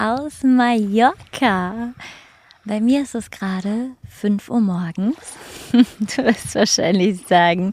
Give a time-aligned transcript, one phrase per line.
[0.00, 1.92] aus Mallorca.
[2.64, 5.16] Bei mir ist es gerade 5 Uhr morgens.
[5.72, 7.72] Du wirst wahrscheinlich sagen,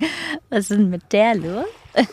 [0.49, 1.65] was ist mit der los?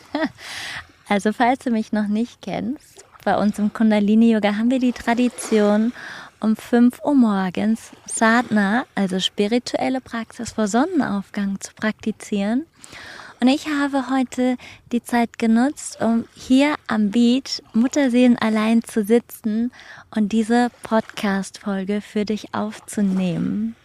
[1.06, 4.92] Also falls du mich noch nicht kennst, bei uns im Kundalini Yoga haben wir die
[4.92, 5.92] Tradition,
[6.40, 12.64] um 5 Uhr morgens Sadhana, also spirituelle Praxis vor Sonnenaufgang zu praktizieren.
[13.44, 14.56] Und ich habe heute
[14.90, 19.70] die Zeit genutzt, um hier am Beach Mutterseelen allein zu sitzen
[20.16, 23.76] und diese Podcast-Folge für dich aufzunehmen.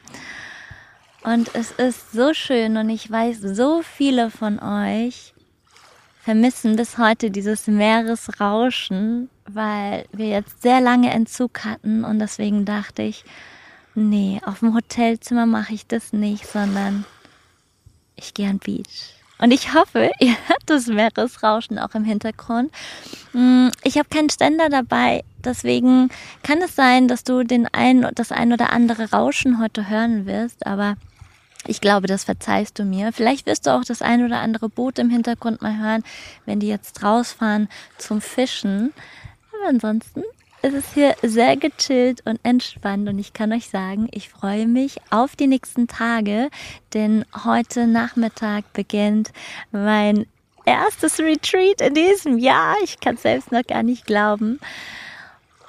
[1.25, 5.33] Und es ist so schön und ich weiß, so viele von euch
[6.21, 13.01] vermissen bis heute dieses Meeresrauschen, weil wir jetzt sehr lange Entzug hatten und deswegen dachte
[13.01, 13.25] ich,
[13.93, 17.03] nee, auf dem Hotelzimmer mache ich das nicht, sondern
[18.15, 19.18] ich gehe an Beach.
[19.39, 22.71] Und ich hoffe, ihr hört das Meeresrauschen auch im Hintergrund.
[23.33, 26.09] Mm, ich habe keinen Ständer dabei, deswegen
[26.43, 30.65] kann es sein, dass du den ein, das ein oder andere Rauschen heute hören wirst,
[30.65, 30.95] aber
[31.67, 33.11] ich glaube, das verzeihst du mir.
[33.11, 36.03] Vielleicht wirst du auch das ein oder andere Boot im Hintergrund mal hören,
[36.45, 38.93] wenn die jetzt rausfahren zum Fischen.
[39.53, 40.23] Aber ansonsten
[40.61, 44.97] es ist hier sehr gechillt und entspannt und ich kann euch sagen, ich freue mich
[45.09, 46.49] auf die nächsten Tage,
[46.93, 49.31] denn heute Nachmittag beginnt
[49.71, 50.25] mein
[50.65, 52.75] erstes Retreat in diesem Jahr.
[52.83, 54.59] Ich kann es selbst noch gar nicht glauben.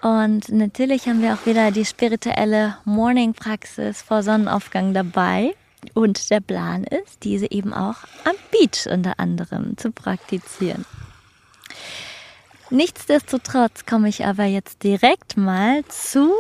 [0.03, 5.55] Und natürlich haben wir auch wieder die spirituelle Morning-Praxis vor Sonnenaufgang dabei.
[5.95, 10.85] Und der Plan ist, diese eben auch am Beach unter anderem zu praktizieren.
[12.71, 16.33] Nichtsdestotrotz komme ich aber jetzt direkt mal zu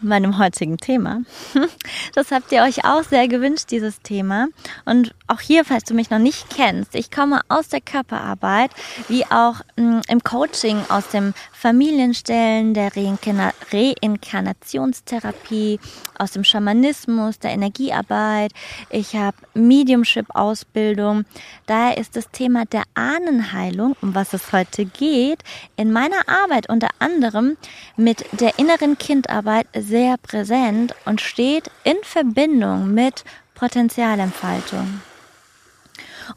[0.00, 1.22] meinem heutigen Thema.
[2.14, 4.48] Das habt ihr euch auch sehr gewünscht, dieses Thema.
[4.84, 8.70] Und auch hier, falls du mich noch nicht kennst, ich komme aus der Körperarbeit,
[9.08, 15.80] wie auch mm, im Coaching aus dem Familienstellen, der Reinkarna Reinkarnationstherapie,
[16.16, 18.52] aus dem Schamanismus, der Energiearbeit.
[18.90, 21.24] Ich habe Mediumship-Ausbildung.
[21.66, 25.42] Daher ist das Thema der Ahnenheilung, um was es heute geht,
[25.74, 27.56] in meiner Arbeit unter anderem
[27.96, 33.24] mit der inneren Kindarbeit sehr präsent und steht in Verbindung mit
[33.56, 35.00] Potenzialentfaltung.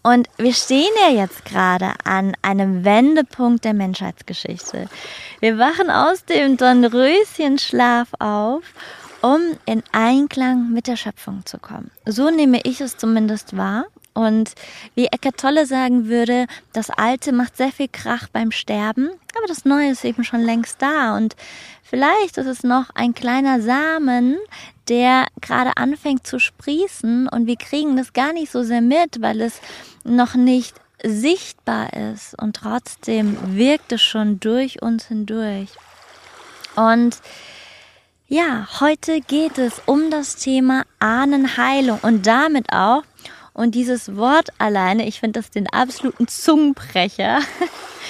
[0.03, 4.87] Und wir stehen ja jetzt gerade an einem Wendepunkt der Menschheitsgeschichte.
[5.39, 8.63] Wir wachen aus dem Dornröschenschlaf auf,
[9.21, 11.91] um in Einklang mit der Schöpfung zu kommen.
[12.05, 13.85] So nehme ich es zumindest wahr.
[14.13, 14.55] Und
[14.93, 19.63] wie Eckart Tolle sagen würde, das Alte macht sehr viel Krach beim Sterben, aber das
[19.63, 21.15] Neue ist eben schon längst da.
[21.15, 21.35] Und
[21.81, 24.37] vielleicht ist es noch ein kleiner Samen,
[24.91, 29.39] der gerade anfängt zu sprießen und wir kriegen das gar nicht so sehr mit, weil
[29.39, 29.61] es
[30.03, 35.69] noch nicht sichtbar ist und trotzdem wirkt es schon durch uns hindurch.
[36.75, 37.21] Und
[38.27, 43.03] ja, heute geht es um das Thema Ahnenheilung und damit auch
[43.53, 47.39] und dieses Wort alleine, ich finde das den absoluten Zungenbrecher.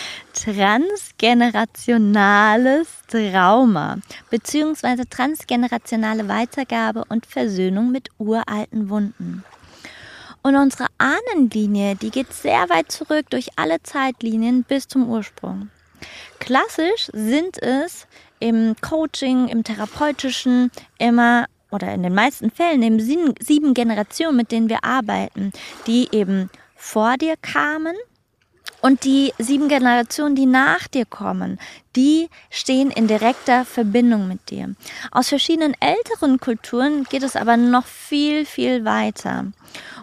[0.44, 4.00] transgenerationales Trauma
[4.32, 9.44] beziehungsweise transgenerationale Weitergabe und Versöhnung mit uralten Wunden.
[10.42, 15.70] Und unsere Ahnenlinie, die geht sehr weit zurück durch alle Zeitlinien bis zum Ursprung.
[16.40, 18.08] Klassisch sind es
[18.40, 24.52] im Coaching, im therapeutischen immer oder in den meisten Fällen eben sieben, sieben Generationen, mit
[24.52, 25.52] denen wir arbeiten,
[25.86, 27.94] die eben vor dir kamen
[28.82, 31.60] und die sieben Generationen, die nach dir kommen,
[31.96, 34.76] die stehen in direkter Verbindung mit dir.
[35.12, 39.46] Aus verschiedenen älteren Kulturen geht es aber noch viel, viel weiter.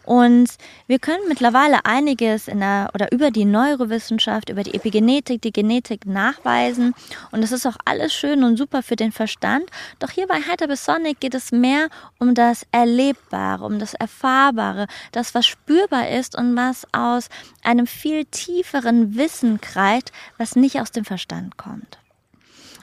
[0.08, 0.56] Und
[0.86, 6.06] wir können mittlerweile einiges in der, oder über die Neurowissenschaft, über die Epigenetik, die Genetik
[6.06, 6.94] nachweisen.
[7.30, 9.68] Und das ist auch alles schön und super für den Verstand.
[9.98, 15.46] Doch hier bei Hypersonic geht es mehr um das Erlebbare, um das Erfahrbare, das, was
[15.46, 17.28] spürbar ist und was aus
[17.62, 21.98] einem viel tieferen Wissen greift, was nicht aus dem Verstand kommt.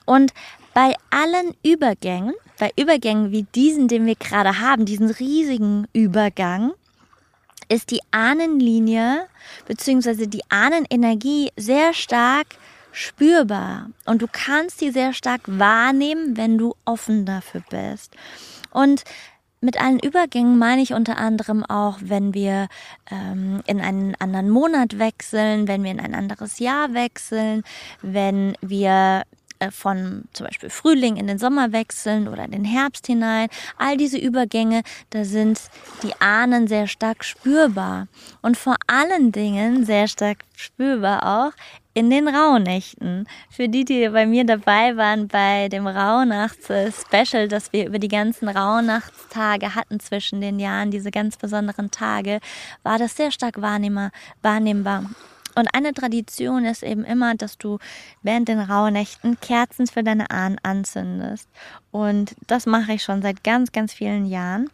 [0.05, 0.31] Und
[0.75, 6.73] bei allen Übergängen, bei Übergängen wie diesen, den wir gerade haben, diesen riesigen Übergang,
[7.69, 9.27] ist die Ahnenlinie
[9.67, 10.27] bzw.
[10.27, 12.47] die Ahnenenergie sehr stark
[12.91, 18.15] spürbar und du kannst die sehr stark wahrnehmen, wenn du offen dafür bist.
[18.71, 19.03] Und
[19.61, 22.67] mit allen Übergängen meine ich unter anderem auch, wenn wir
[23.09, 27.63] ähm, in einen anderen Monat wechseln, wenn wir in ein anderes Jahr wechseln,
[28.01, 29.23] wenn wir
[29.71, 33.49] von zum Beispiel Frühling in den Sommer wechseln oder in den Herbst hinein.
[33.77, 35.59] All diese Übergänge, da sind
[36.03, 38.07] die Ahnen sehr stark spürbar.
[38.41, 41.51] Und vor allen Dingen sehr stark spürbar auch
[41.95, 43.27] in den Rauhnächten.
[43.49, 48.49] Für die, die bei mir dabei waren bei dem Rauhnachts-Special, das wir über die ganzen
[48.49, 52.39] Rauhnachtstage hatten zwischen den Jahren, diese ganz besonderen Tage,
[52.83, 54.11] war das sehr stark wahrnehmbar.
[55.55, 57.79] Und eine Tradition ist eben immer, dass du
[58.21, 61.47] während den Rauhnächten Kerzen für deine Ahnen anzündest.
[61.91, 64.69] Und das mache ich schon seit ganz, ganz vielen Jahren.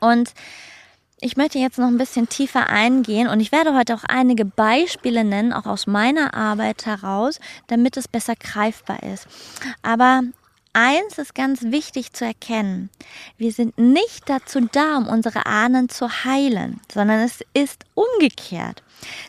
[0.00, 0.32] Und
[1.20, 5.22] ich möchte jetzt noch ein bisschen tiefer eingehen und ich werde heute auch einige Beispiele
[5.22, 9.26] nennen, auch aus meiner Arbeit heraus, damit es besser greifbar ist.
[9.82, 10.22] Aber
[10.72, 12.90] eins ist ganz wichtig zu erkennen.
[13.36, 18.82] Wir sind nicht dazu da, um unsere Ahnen zu heilen, sondern es ist umgekehrt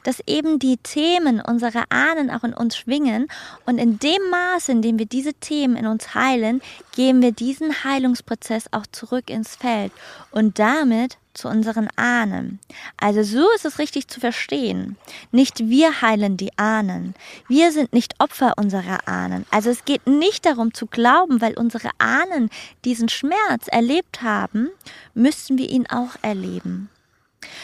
[0.04, 3.28] dass eben die Themen unserer Ahnen auch in uns schwingen
[3.66, 6.62] und in dem Maße, in dem wir diese Themen in uns heilen,
[6.96, 9.92] geben wir diesen Heilungsprozess auch zurück ins Feld
[10.32, 12.60] und damit zu unseren Ahnen.
[12.98, 14.98] Also so ist es richtig zu verstehen.
[15.32, 17.16] Nicht wir heilen die Ahnen.
[17.48, 19.46] Wir sind nicht Opfer unserer Ahnen.
[19.52, 22.50] Also es geht nicht darum zu glauben, weil unsere Ahnen
[22.86, 24.70] diesen Schmerz erlebt haben,
[25.14, 26.90] müssen wir ihn auch erleben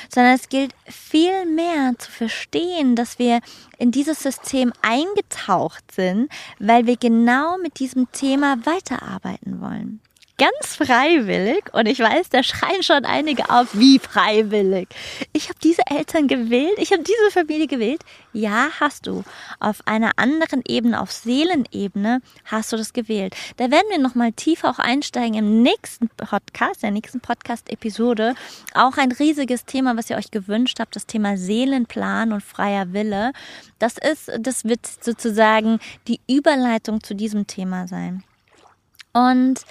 [0.10, 3.42] sondern es gilt viel mehr zu verstehen, dass wir
[3.78, 10.02] in dieses System eingetaucht sind, weil wir genau mit diesem Thema weiterarbeiten wollen
[10.38, 14.88] ganz freiwillig und ich weiß, da schreien schon einige auf, wie freiwillig.
[15.34, 18.02] Ich habe diese Eltern gewählt, ich habe diese Familie gewählt.
[18.34, 19.24] Ja, hast du.
[19.60, 23.36] Auf einer anderen Ebene, auf Seelenebene hast du das gewählt.
[23.58, 28.36] Da werden wir nochmal tiefer auch einsteigen im nächsten Podcast, der nächsten Podcast-Episode.
[28.76, 33.34] Auch ein riesiges Thema, was ihr euch gewünscht habt, das Thema Seelenplan und freier Wille.
[33.80, 38.24] Das ist, das wird sozusagen die Überleitung zu diesem Thema sein.
[39.14, 39.66] Und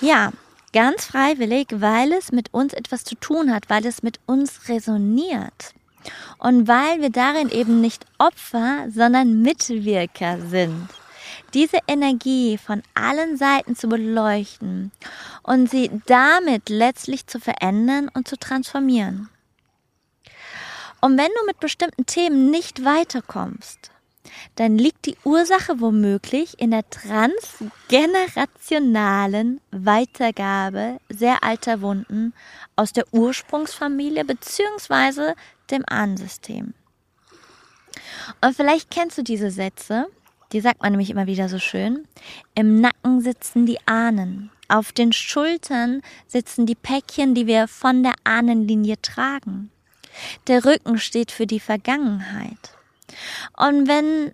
[0.00, 0.32] ja,
[0.72, 5.74] ganz freiwillig, weil es mit uns etwas zu tun hat, weil es mit uns resoniert.
[6.38, 10.88] Und weil wir darin eben nicht Opfer, sondern Mitwirker sind.
[11.54, 14.92] Diese Energie von allen Seiten zu beleuchten
[15.42, 19.28] und sie damit letztlich zu verändern und zu transformieren.
[21.00, 23.90] Und wenn du mit bestimmten Themen nicht weiterkommst,
[24.56, 32.34] dann liegt die Ursache womöglich in der transgenerationalen Weitergabe sehr alter Wunden
[32.76, 35.32] aus der Ursprungsfamilie bzw.
[35.70, 36.74] dem Ahnensystem.
[38.40, 40.06] Und vielleicht kennst du diese Sätze,
[40.52, 42.06] die sagt man nämlich immer wieder so schön.
[42.54, 44.50] Im Nacken sitzen die Ahnen.
[44.68, 49.70] Auf den Schultern sitzen die Päckchen, die wir von der Ahnenlinie tragen.
[50.46, 52.75] Der Rücken steht für die Vergangenheit.
[53.56, 54.32] Und wenn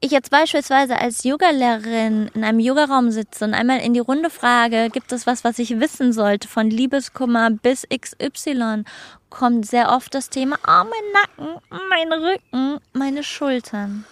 [0.00, 4.90] ich jetzt beispielsweise als Yogalehrerin in einem Yogaraum sitze und einmal in die Runde frage,
[4.90, 8.84] gibt es was, was ich wissen sollte, von Liebeskummer bis XY,
[9.30, 14.04] kommt sehr oft das Thema, oh, mein Nacken, mein Rücken, meine Schultern.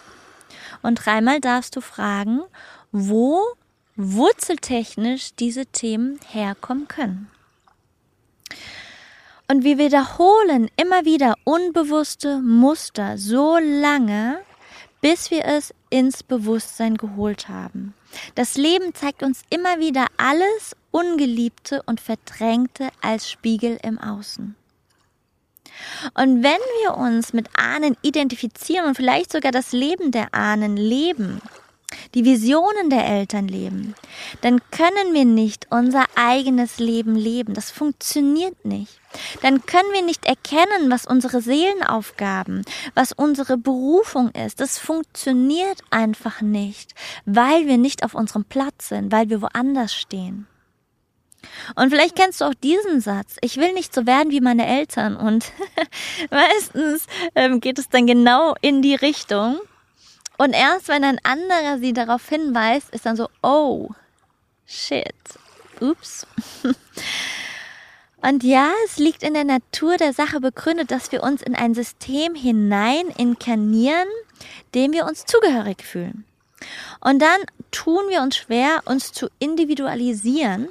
[0.80, 2.40] Und dreimal darfst du fragen,
[2.90, 3.42] wo
[3.96, 7.30] wurzeltechnisch diese Themen herkommen können.
[9.52, 14.40] Und wir wiederholen immer wieder unbewusste Muster so lange,
[15.02, 17.92] bis wir es ins Bewusstsein geholt haben.
[18.34, 24.56] Das Leben zeigt uns immer wieder alles Ungeliebte und Verdrängte als Spiegel im Außen.
[26.14, 31.42] Und wenn wir uns mit Ahnen identifizieren und vielleicht sogar das Leben der Ahnen leben,
[32.14, 33.94] die Visionen der Eltern leben,
[34.40, 37.54] dann können wir nicht unser eigenes Leben leben.
[37.54, 39.00] Das funktioniert nicht.
[39.42, 42.64] Dann können wir nicht erkennen, was unsere Seelenaufgaben,
[42.94, 44.60] was unsere Berufung ist.
[44.60, 50.46] Das funktioniert einfach nicht, weil wir nicht auf unserem Platz sind, weil wir woanders stehen.
[51.74, 53.36] Und vielleicht kennst du auch diesen Satz.
[53.40, 55.16] Ich will nicht so werden wie meine Eltern.
[55.16, 55.52] Und
[56.30, 59.58] meistens ähm, geht es dann genau in die Richtung,
[60.38, 63.90] und erst wenn ein anderer sie darauf hinweist, ist dann so, oh,
[64.66, 65.14] shit,
[65.80, 66.26] ups.
[68.24, 71.74] Und ja, es liegt in der Natur der Sache begründet, dass wir uns in ein
[71.74, 74.06] System hinein inkarnieren,
[74.76, 76.24] dem wir uns zugehörig fühlen.
[77.00, 77.40] Und dann
[77.72, 80.68] tun wir uns schwer, uns zu individualisieren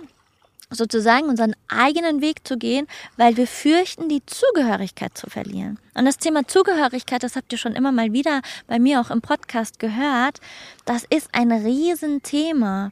[0.72, 2.88] sozusagen unseren eigenen Weg zu gehen,
[3.18, 5.78] weil wir fürchten, die Zugehörigkeit zu verlieren.
[5.94, 9.22] Und das Thema Zugehörigkeit, das habt ihr schon immer mal wieder bei mir auch im
[9.22, 10.40] Podcast gehört,
[10.86, 12.92] das ist ein Riesenthema.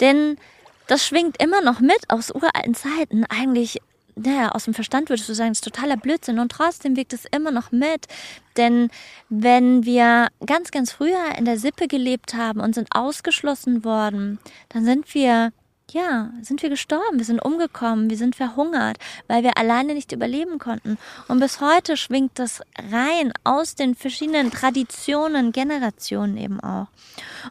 [0.00, 0.36] Denn
[0.86, 3.24] das schwingt immer noch mit aus uralten Zeiten.
[3.26, 3.80] Eigentlich
[4.16, 7.24] naja, aus dem Verstand würdest du sagen, das ist totaler Blödsinn und trotzdem wirkt es
[7.30, 8.06] immer noch mit.
[8.56, 8.90] Denn
[9.28, 14.84] wenn wir ganz, ganz früher in der Sippe gelebt haben und sind ausgeschlossen worden, dann
[14.84, 15.52] sind wir
[15.92, 20.58] ja, sind wir gestorben, wir sind umgekommen, wir sind verhungert, weil wir alleine nicht überleben
[20.58, 20.98] konnten.
[21.28, 26.88] Und bis heute schwingt das rein aus den verschiedenen Traditionen, Generationen eben auch.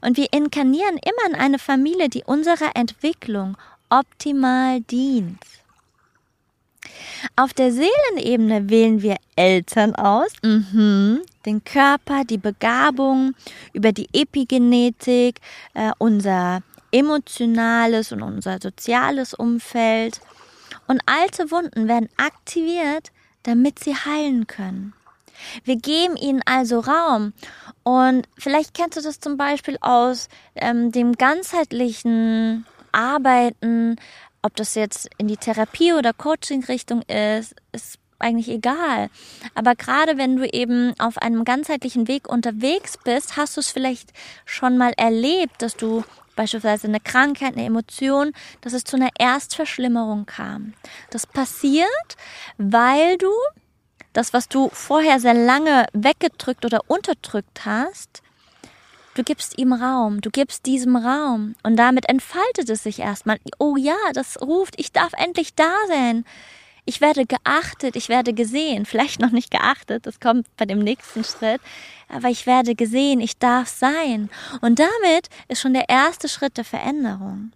[0.02, 3.58] Und wir inkarnieren immer in eine Familie, die unserer Entwicklung
[3.90, 5.40] optimal dient.
[7.36, 11.22] Auf der Seelenebene wählen wir Eltern aus, mhm.
[11.46, 13.34] den Körper, die Begabung,
[13.74, 15.40] über die Epigenetik,
[15.74, 20.22] äh, unser emotionales und unser soziales Umfeld.
[20.88, 23.12] Und alte Wunden werden aktiviert,
[23.44, 24.94] damit sie heilen können.
[25.64, 27.34] Wir geben ihnen also Raum.
[27.84, 33.96] Und vielleicht kennst du das zum Beispiel aus ähm, dem ganzheitlichen Arbeiten
[34.42, 39.10] ob das jetzt in die Therapie oder Coaching-Richtung ist, ist eigentlich egal.
[39.56, 44.12] Aber gerade wenn du eben auf einem ganzheitlichen Weg unterwegs bist, hast du es vielleicht
[44.46, 46.04] schon mal erlebt, dass du
[46.40, 48.32] beispielsweise eine Krankheit, eine Emotion,
[48.62, 50.74] dass es zu einer Erstverschlimmerung kam.
[51.10, 52.16] Das passiert,
[52.58, 53.30] weil du
[54.14, 58.24] das, was du vorher sehr lange weggedrückt oder unterdrückt hast,
[59.16, 63.38] Du gibst ihm Raum, du gibst diesem Raum und damit entfaltet es sich erstmal.
[63.58, 66.24] Oh ja, das ruft, ich darf endlich da sein.
[66.86, 71.24] Ich werde geachtet, ich werde gesehen, vielleicht noch nicht geachtet, das kommt bei dem nächsten
[71.24, 71.62] Schritt,
[72.08, 74.30] aber ich werde gesehen, ich darf sein.
[74.62, 77.52] Und damit ist schon der erste Schritt der Veränderung.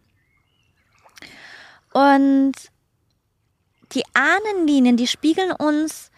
[1.93, 2.53] Und
[3.93, 6.11] die Ahnenlinien, die spiegeln uns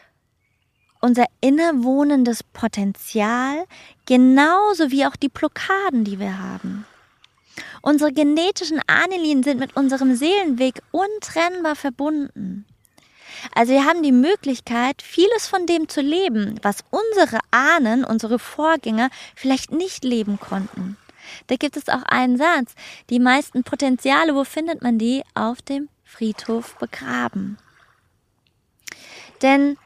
[1.01, 3.65] unser innewohnendes Potenzial,
[4.05, 6.85] genauso wie auch die Blockaden, die wir haben.
[7.81, 12.65] Unsere genetischen Ahnenlinien sind mit unserem Seelenweg untrennbar verbunden.
[13.53, 19.09] Also wir haben die Möglichkeit, vieles von dem zu leben, was unsere Ahnen, unsere Vorgänger
[19.35, 20.97] vielleicht nicht leben konnten.
[21.47, 22.73] Da gibt es auch einen Satz,
[23.09, 25.23] die meisten Potenziale, wo findet man die?
[25.33, 27.57] Auf dem Friedhof begraben.
[29.41, 29.77] Denn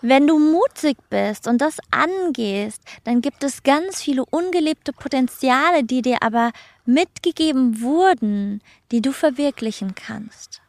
[0.00, 6.02] wenn du mutig bist und das angehst, dann gibt es ganz viele ungelebte Potenziale, die
[6.02, 6.50] dir aber
[6.84, 10.60] mitgegeben wurden, die du verwirklichen kannst,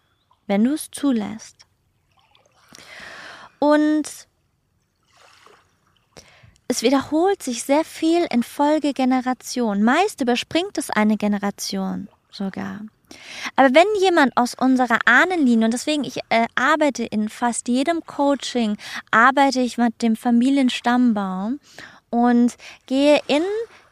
[0.46, 1.66] wenn du es zulässt.
[3.64, 4.28] Und
[6.68, 9.86] es wiederholt sich sehr viel in Folgegenerationen.
[9.86, 12.82] Meist überspringt es eine Generation sogar.
[13.56, 18.76] Aber wenn jemand aus unserer Ahnenlinie, und deswegen ich äh, arbeite in fast jedem Coaching,
[19.12, 21.62] arbeite ich mit dem Familienstammbaum
[22.10, 23.44] und gehe in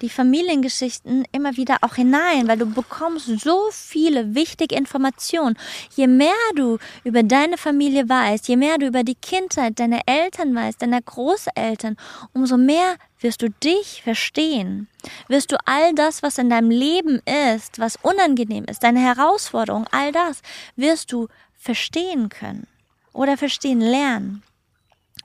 [0.02, 5.58] die Familiengeschichten immer wieder auch hinein, weil du bekommst so viele wichtige Informationen.
[5.96, 10.56] Je mehr du über deine Familie weißt, je mehr du über die Kindheit deiner Eltern
[10.56, 11.98] weißt, deiner Großeltern,
[12.34, 14.88] umso mehr wirst du dich verstehen.
[15.28, 17.22] Wirst du all das, was in deinem Leben
[17.54, 20.42] ist, was unangenehm ist, deine Herausforderung, all das,
[20.76, 21.28] wirst du
[21.58, 22.68] verstehen können
[23.14, 24.44] oder verstehen lernen.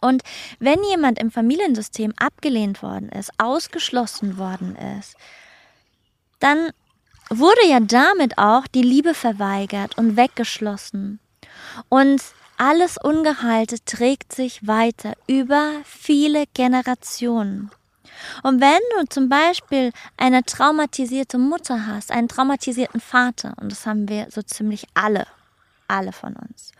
[0.00, 0.22] Und
[0.58, 5.16] wenn jemand im Familiensystem abgelehnt worden ist, ausgeschlossen worden ist,
[6.40, 6.70] dann
[7.30, 11.18] wurde ja damit auch die Liebe verweigert und weggeschlossen.
[11.88, 12.22] Und
[12.58, 17.70] alles Ungeheilte trägt sich weiter über viele Generationen.
[18.42, 24.08] Und wenn du zum Beispiel eine traumatisierte Mutter hast, einen traumatisierten Vater, und das haben
[24.08, 25.26] wir so ziemlich alle,
[25.86, 26.72] alle von uns,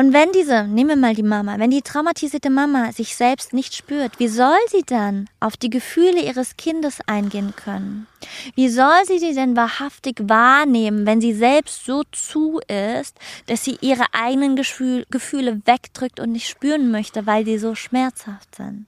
[0.00, 3.74] und wenn diese, nehmen wir mal die Mama, wenn die traumatisierte Mama sich selbst nicht
[3.74, 8.06] spürt, wie soll sie dann auf die Gefühle ihres Kindes eingehen können?
[8.54, 13.14] Wie soll sie sie denn wahrhaftig wahrnehmen, wenn sie selbst so zu ist,
[13.44, 18.54] dass sie ihre eigenen Gefühl, Gefühle wegdrückt und nicht spüren möchte, weil sie so schmerzhaft
[18.54, 18.86] sind?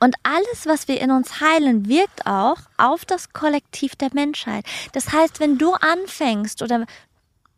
[0.00, 4.64] Und alles, was wir in uns heilen, wirkt auch auf das Kollektiv der Menschheit.
[4.92, 6.86] Das heißt, wenn du anfängst oder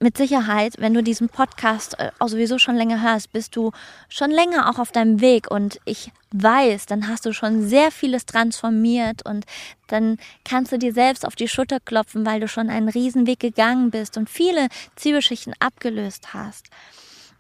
[0.03, 3.71] mit Sicherheit, wenn du diesen Podcast äh, auch sowieso schon länger hörst, bist du
[4.09, 8.25] schon länger auch auf deinem Weg und ich weiß, dann hast du schon sehr vieles
[8.25, 9.45] transformiert und
[9.89, 13.91] dann kannst du dir selbst auf die Schulter klopfen, weil du schon einen Riesenweg gegangen
[13.91, 16.69] bist und viele Zwiebelschichten abgelöst hast.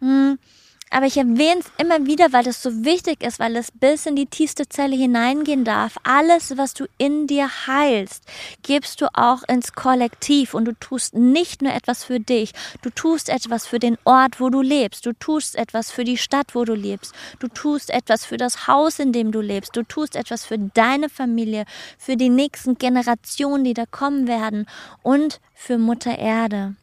[0.01, 0.39] Hm,
[0.91, 4.17] aber ich erwähne es immer wieder, weil das so wichtig ist, weil es bis in
[4.17, 5.97] die tiefste Zelle hineingehen darf.
[6.03, 8.25] Alles, was du in dir heilst,
[8.63, 12.53] gibst du auch ins Kollektiv und du tust nicht nur etwas für dich.
[12.83, 15.07] Du tust etwas für den Ort, wo du lebst.
[15.07, 17.15] Du tust etwas für die Stadt, wo du lebst.
[17.39, 19.77] Du tust etwas für das Haus, in dem du lebst.
[19.77, 21.67] Du tust etwas für deine Familie,
[21.99, 24.67] für die nächsten Generationen, die da kommen werden
[25.03, 26.75] und für Mutter Erde.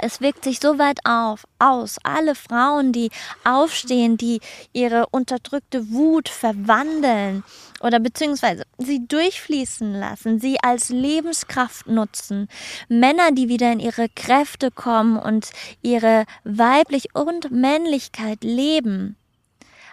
[0.00, 1.96] Es wirkt sich so weit auf, aus.
[2.02, 3.10] Alle Frauen, die
[3.44, 4.40] aufstehen, die
[4.72, 7.44] ihre unterdrückte Wut verwandeln
[7.80, 12.48] oder beziehungsweise sie durchfließen lassen, sie als Lebenskraft nutzen.
[12.88, 15.50] Männer, die wieder in ihre Kräfte kommen und
[15.82, 19.16] ihre Weiblich und Männlichkeit leben.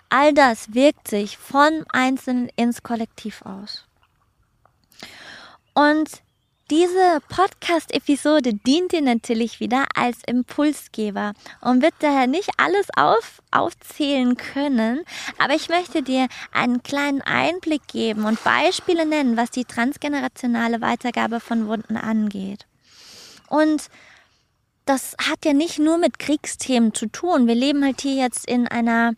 [0.10, 3.86] All das wirkt sich von Einzelnen ins Kollektiv aus.
[5.74, 6.10] Und
[6.72, 14.36] diese Podcast-Episode dient dir natürlich wieder als Impulsgeber und wird daher nicht alles auf, aufzählen
[14.36, 15.02] können,
[15.38, 21.40] aber ich möchte dir einen kleinen Einblick geben und Beispiele nennen, was die transgenerationale Weitergabe
[21.40, 22.66] von Wunden angeht.
[23.48, 23.90] Und
[24.86, 27.48] das hat ja nicht nur mit Kriegsthemen zu tun.
[27.48, 29.14] Wir leben halt hier jetzt in einer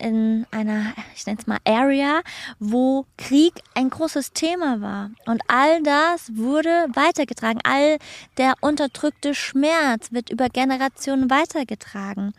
[0.00, 2.22] in einer, ich nenne es mal Area,
[2.58, 5.10] wo Krieg ein großes Thema war.
[5.26, 7.60] Und all das wurde weitergetragen.
[7.64, 7.98] All
[8.38, 12.32] der unterdrückte Schmerz wird über Generationen weitergetragen.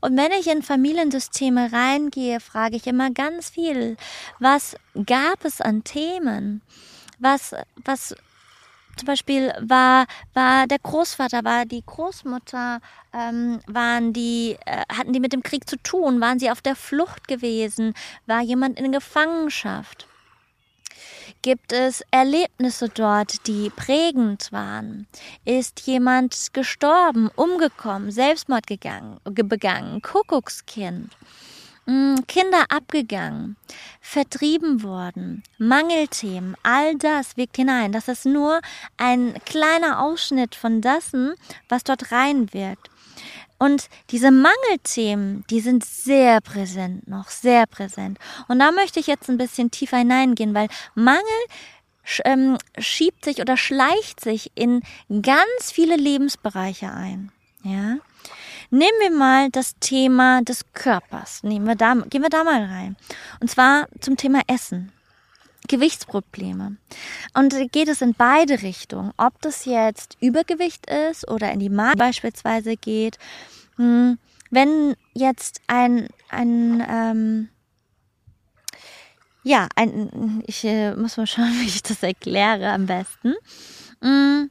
[0.00, 3.96] Und wenn ich in Familiensysteme reingehe, frage ich immer ganz viel,
[4.38, 4.76] was
[5.06, 6.62] gab es an Themen?
[7.18, 7.54] Was,
[7.84, 8.16] was
[8.96, 12.80] zum Beispiel war, war der Großvater, war die Großmutter,
[13.12, 16.76] ähm, waren die, äh, hatten die mit dem Krieg zu tun, waren sie auf der
[16.76, 17.94] Flucht gewesen,
[18.26, 20.06] war jemand in Gefangenschaft.
[21.42, 25.08] Gibt es Erlebnisse dort, die prägend waren?
[25.44, 31.10] Ist jemand gestorben, umgekommen, Selbstmord gegangen, begangen, Kuckuckskind?
[31.86, 33.56] Mm, Kinder abgegangen,
[34.00, 37.90] vertrieben worden, Mangelthemen, all das wirkt hinein.
[37.90, 38.60] Das ist nur
[38.96, 41.34] ein kleiner Ausschnitt von dessen,
[41.68, 42.88] was dort reinwirkt.
[43.58, 48.18] Und diese Mangelthemen, die sind sehr präsent noch, sehr präsent.
[48.48, 51.22] Und da möchte ich jetzt ein bisschen tiefer hineingehen, weil Mangel
[52.24, 54.82] ähm, schiebt sich oder schleicht sich in
[55.22, 57.30] ganz viele Lebensbereiche ein.
[57.62, 57.98] Ja.
[58.74, 61.42] Nehmen wir mal das Thema des Körpers.
[61.42, 62.96] Nehmen wir da, gehen wir da mal rein.
[63.38, 64.92] Und zwar zum Thema Essen.
[65.68, 66.78] Gewichtsprobleme.
[67.34, 69.12] Und geht es in beide Richtungen.
[69.18, 73.18] Ob das jetzt Übergewicht ist oder in die Magen beispielsweise geht.
[73.76, 77.48] Hm, wenn jetzt ein, ein ähm,
[79.42, 83.34] ja, ein, ich äh, muss mal schauen, wie ich das erkläre am besten.
[84.00, 84.50] Hm,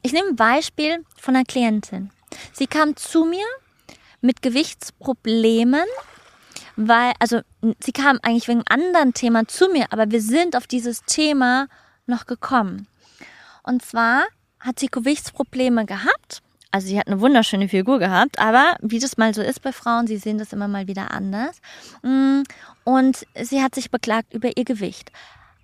[0.00, 2.10] ich nehme ein Beispiel von einer Klientin.
[2.52, 3.46] Sie kam zu mir
[4.20, 5.84] mit Gewichtsproblemen,
[6.76, 7.40] weil, also
[7.80, 11.68] sie kam eigentlich wegen einem anderen Thema zu mir, aber wir sind auf dieses Thema
[12.06, 12.86] noch gekommen.
[13.62, 14.24] Und zwar
[14.60, 16.42] hat sie Gewichtsprobleme gehabt.
[16.70, 20.06] Also sie hat eine wunderschöne Figur gehabt, aber wie das mal so ist bei Frauen,
[20.06, 21.60] sie sehen das immer mal wieder anders.
[22.02, 22.42] Mm,
[22.84, 25.12] und sie hat sich beklagt über ihr Gewicht.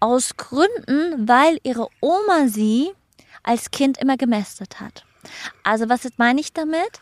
[0.00, 2.90] Aus Gründen, weil ihre Oma sie
[3.42, 5.04] als Kind immer gemästet hat.
[5.62, 7.00] Also was meine ich damit?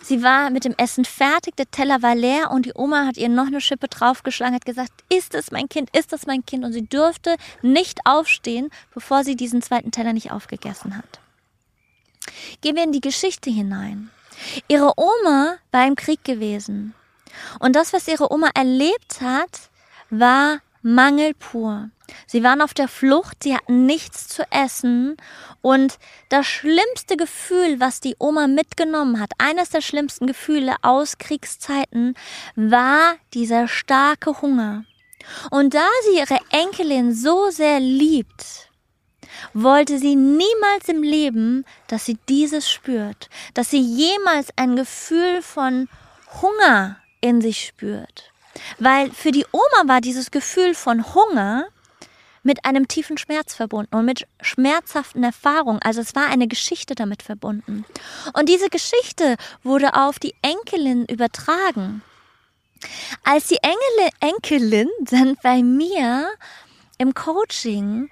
[0.00, 3.28] Sie war mit dem Essen fertig, der Teller war leer und die Oma hat ihr
[3.28, 6.64] noch eine Schippe draufgeschlagen, hat gesagt, ist das mein Kind, ist das mein Kind?
[6.64, 11.20] Und sie durfte nicht aufstehen, bevor sie diesen zweiten Teller nicht aufgegessen hat.
[12.60, 14.10] Gehen wir in die Geschichte hinein.
[14.68, 16.94] Ihre Oma war im Krieg gewesen.
[17.58, 19.70] Und das, was ihre Oma erlebt hat,
[20.10, 21.90] war Mangel pur.
[22.26, 25.16] Sie waren auf der Flucht, sie hatten nichts zu essen
[25.60, 25.98] und
[26.30, 32.14] das schlimmste Gefühl, was die Oma mitgenommen hat, eines der schlimmsten Gefühle aus Kriegszeiten,
[32.56, 34.84] war dieser starke Hunger.
[35.50, 38.70] Und da sie ihre Enkelin so sehr liebt,
[39.52, 45.88] wollte sie niemals im Leben, dass sie dieses spürt, dass sie jemals ein Gefühl von
[46.40, 48.32] Hunger in sich spürt.
[48.78, 51.66] Weil für die Oma war dieses Gefühl von Hunger
[52.42, 55.80] mit einem tiefen Schmerz verbunden und mit schmerzhaften Erfahrungen.
[55.82, 57.84] Also es war eine Geschichte damit verbunden.
[58.32, 62.02] Und diese Geschichte wurde auf die Enkelin übertragen.
[63.24, 66.28] Als die Engel Enkelin dann bei mir
[66.98, 68.10] im Coaching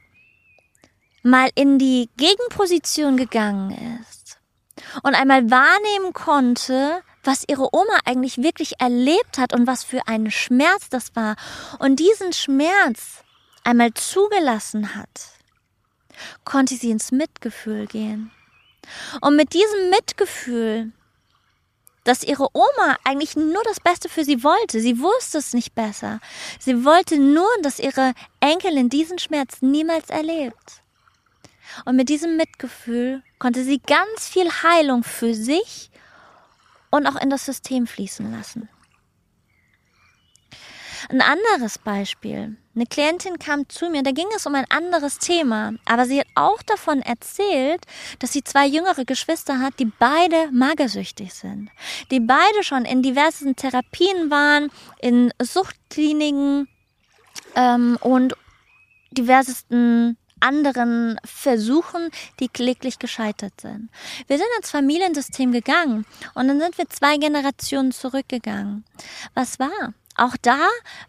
[1.23, 4.39] mal in die Gegenposition gegangen ist
[5.03, 10.31] und einmal wahrnehmen konnte, was ihre Oma eigentlich wirklich erlebt hat und was für ein
[10.31, 11.37] Schmerz das war.
[11.79, 13.25] Und diesen Schmerz
[13.65, 15.09] einmal zugelassen hat,
[16.45, 18.31] konnte sie ins Mitgefühl gehen.
[19.21, 20.93] Und mit diesem Mitgefühl
[22.07, 24.81] dass ihre Oma eigentlich nur das Beste für sie wollte.
[24.81, 26.21] Sie wusste es nicht besser.
[26.61, 30.83] Sie wollte nur, dass ihre Enkelin diesen Schmerz niemals erlebt.
[31.85, 35.91] Und mit diesem Mitgefühl konnte sie ganz viel Heilung für sich
[36.97, 38.69] und auch in das System fließen lassen.
[41.09, 42.57] Ein anderes Beispiel.
[42.75, 46.27] Eine Klientin kam zu mir, da ging es um ein anderes Thema, aber sie hat
[46.35, 47.85] auch davon erzählt,
[48.19, 51.71] dass sie zwei jüngere Geschwister hat, die beide magersüchtig sind,
[52.11, 56.69] die beide schon in diversen Therapien waren, in Suchtkliniken
[57.55, 58.35] ähm, und
[59.13, 63.89] diversesten anderen Versuchen, die kläglich gescheitert sind.
[64.27, 68.85] Wir sind ins Familiensystem gegangen und dann sind wir zwei Generationen zurückgegangen.
[69.35, 69.95] Was war?
[70.19, 70.59] Auch da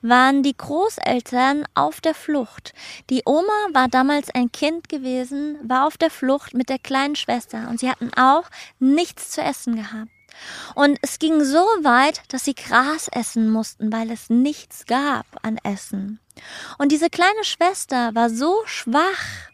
[0.02, 2.74] waren die Großeltern auf der Flucht.
[3.10, 7.70] Die Oma war damals ein Kind gewesen, war auf der Flucht mit der kleinen Schwester
[7.70, 10.12] und sie hatten auch nichts zu essen gehabt.
[10.76, 15.58] Und es ging so weit, dass sie Gras essen mussten, weil es nichts gab an
[15.64, 16.20] Essen.
[16.78, 19.52] Und diese kleine Schwester war so schwach,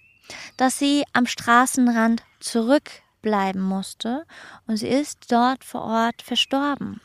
[0.58, 4.26] dass sie am Straßenrand zurückbleiben musste
[4.68, 7.02] und sie ist dort vor Ort verstorben.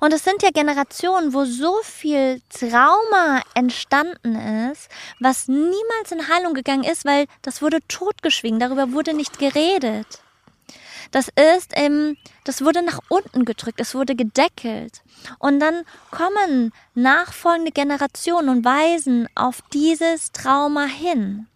[0.00, 4.34] Und es sind ja Generationen, wo so viel Trauma entstanden
[4.70, 4.88] ist,
[5.20, 10.23] was niemals in Heilung gegangen ist, weil das wurde totgeschwiegen, darüber wurde nicht geredet.
[11.14, 15.04] Das ist, ähm, das wurde nach unten gedrückt, es wurde gedeckelt.
[15.38, 21.46] Und dann kommen nachfolgende Generationen und weisen auf dieses Trauma hin.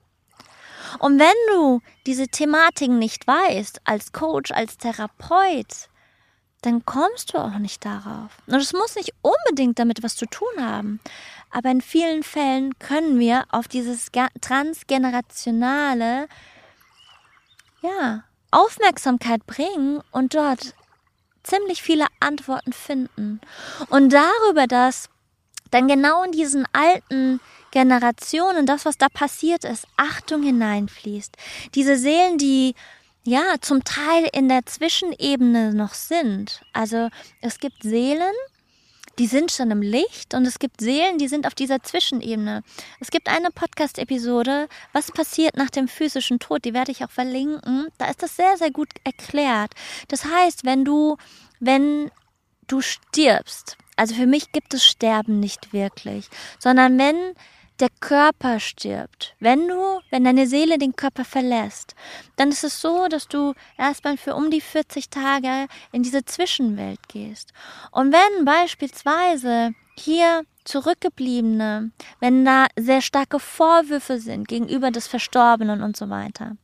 [1.01, 5.89] Und wenn du diese Thematiken nicht weißt, als Coach, als Therapeut,
[6.63, 8.31] dann kommst du auch nicht darauf.
[8.47, 11.01] Und es muss nicht unbedingt damit was zu tun haben.
[11.51, 16.29] Aber in vielen Fällen können wir auf dieses transgenerationale,
[17.83, 20.75] ja, Aufmerksamkeit bringen und dort
[21.43, 23.41] ziemlich viele Antworten finden.
[23.91, 25.09] Und darüber, dass
[25.71, 31.37] dann genau in diesen alten Generationen das, was da passiert ist, Achtung hineinfließt.
[31.75, 32.75] Diese Seelen, die
[33.25, 36.63] ja zum Teil in der Zwischenebene noch sind.
[36.73, 37.09] Also
[37.43, 38.33] es gibt Seelen,
[39.19, 42.63] die sind schon im Licht und es gibt Seelen, die sind auf dieser Zwischenebene.
[43.01, 47.89] Es gibt eine Podcast-Episode, was passiert nach dem physischen Tod, die werde ich auch verlinken.
[47.99, 49.73] Da ist das sehr, sehr gut erklärt.
[50.09, 51.17] Das heißt, wenn du,
[51.59, 52.11] wenn
[52.69, 56.29] du stirbst, also für mich gibt es Sterben nicht wirklich,
[56.61, 57.35] sondern wenn
[57.81, 59.35] der Körper stirbt.
[59.41, 61.95] Wenn du, wenn deine Seele den Körper verlässt,
[62.37, 67.09] dann ist es so, dass du erstmal für um die 40 Tage in diese Zwischenwelt
[67.09, 67.53] gehst.
[67.91, 75.97] Und wenn beispielsweise hier Zurückgebliebene, wenn da sehr starke Vorwürfe sind gegenüber des Verstorbenen und
[75.97, 76.59] so weiter,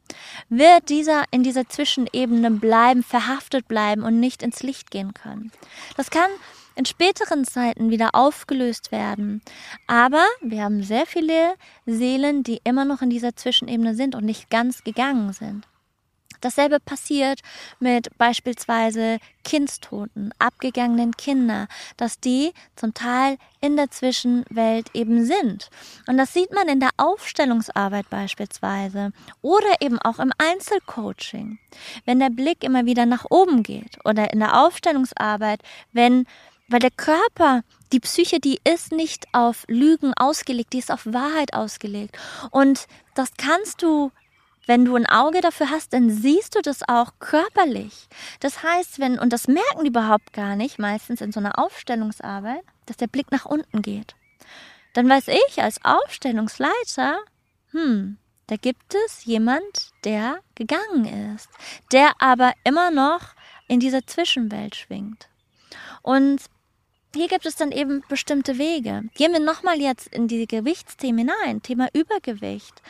[0.50, 5.50] wird dieser in dieser Zwischenebene bleiben, verhaftet bleiben und nicht ins Licht gehen können.
[5.96, 6.28] Das kann
[6.76, 9.42] in späteren Zeiten wieder aufgelöst werden.
[9.86, 11.54] Aber wir haben sehr viele
[11.86, 15.66] Seelen, die immer noch in dieser Zwischenebene sind und nicht ganz gegangen sind.
[16.44, 17.40] Dasselbe passiert
[17.80, 25.70] mit beispielsweise Kindstoten, abgegangenen Kinder, dass die zum Teil in der Zwischenwelt eben sind.
[26.06, 31.58] Und das sieht man in der Aufstellungsarbeit beispielsweise oder eben auch im Einzelcoaching.
[32.04, 36.26] Wenn der Blick immer wieder nach oben geht oder in der Aufstellungsarbeit, wenn
[36.68, 41.54] weil der Körper, die Psyche, die ist nicht auf Lügen ausgelegt, die ist auf Wahrheit
[41.54, 42.16] ausgelegt.
[42.50, 44.10] Und das kannst du
[44.66, 48.08] wenn du ein Auge dafür hast, dann siehst du das auch körperlich.
[48.40, 52.62] Das heißt, wenn, und das merken die überhaupt gar nicht, meistens in so einer Aufstellungsarbeit,
[52.86, 54.14] dass der Blick nach unten geht.
[54.94, 57.18] Dann weiß ich als Aufstellungsleiter,
[57.72, 61.48] hm, da gibt es jemand, der gegangen ist,
[61.92, 63.34] der aber immer noch
[63.68, 65.28] in dieser Zwischenwelt schwingt.
[66.02, 66.40] Und
[67.14, 69.02] hier gibt es dann eben bestimmte Wege.
[69.14, 72.82] Gehen wir nochmal jetzt in die Gewichtsthemen hinein, Thema Übergewicht.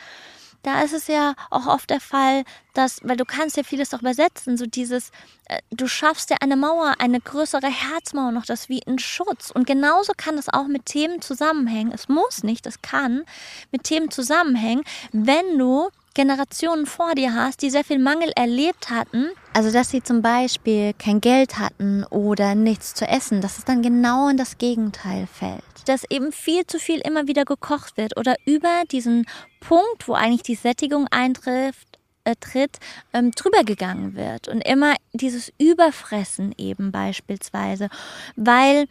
[0.65, 4.01] Da ist es ja auch oft der Fall, dass, weil du kannst ja vieles auch
[4.01, 5.11] übersetzen, so dieses,
[5.45, 9.51] äh, du schaffst ja eine Mauer, eine größere Herzmauer noch, das wie ein Schutz.
[9.51, 11.91] Und genauso kann es auch mit Themen zusammenhängen.
[11.91, 13.25] Es muss nicht, es kann
[13.71, 19.29] mit Themen zusammenhängen, wenn du Generationen vor dir hast, die sehr viel Mangel erlebt hatten,
[19.53, 23.83] also dass sie zum Beispiel kein Geld hatten oder nichts zu essen, dass es dann
[23.83, 25.61] genau in das Gegenteil fällt.
[25.85, 29.27] Dass eben viel zu viel immer wieder gekocht wird oder über diesen
[29.59, 32.79] Punkt, wo eigentlich die Sättigung eintrifft, äh, tritt,
[33.13, 34.47] ähm, drüber gegangen wird.
[34.47, 37.89] Und immer dieses Überfressen eben beispielsweise,
[38.35, 38.87] weil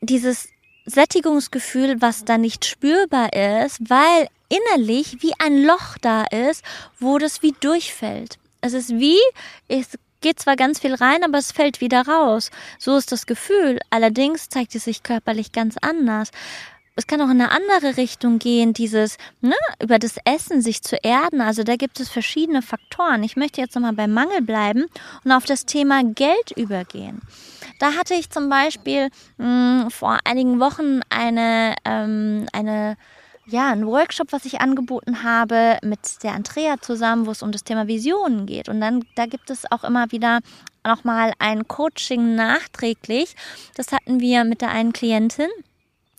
[0.00, 0.48] dieses
[0.84, 6.64] Sättigungsgefühl, was da nicht spürbar ist, weil innerlich wie ein Loch da ist,
[6.98, 8.38] wo das wie durchfällt.
[8.60, 9.18] Es ist wie,
[9.68, 12.50] es geht zwar ganz viel rein, aber es fällt wieder raus.
[12.78, 13.78] So ist das Gefühl.
[13.90, 16.30] Allerdings zeigt es sich körperlich ganz anders.
[16.96, 20.96] Es kann auch in eine andere Richtung gehen, dieses, ne, über das Essen sich zu
[20.96, 21.40] erden.
[21.40, 23.22] Also da gibt es verschiedene Faktoren.
[23.22, 24.86] Ich möchte jetzt nochmal beim Mangel bleiben
[25.22, 27.22] und auf das Thema Geld übergehen.
[27.78, 32.96] Da hatte ich zum Beispiel mh, hm, vor einigen Wochen eine, ähm, eine
[33.48, 37.64] ja, ein Workshop, was ich angeboten habe mit der Andrea zusammen, wo es um das
[37.64, 38.68] Thema Visionen geht.
[38.68, 40.40] Und dann, da gibt es auch immer wieder
[40.84, 43.36] nochmal ein Coaching nachträglich.
[43.74, 45.48] Das hatten wir mit der einen Klientin.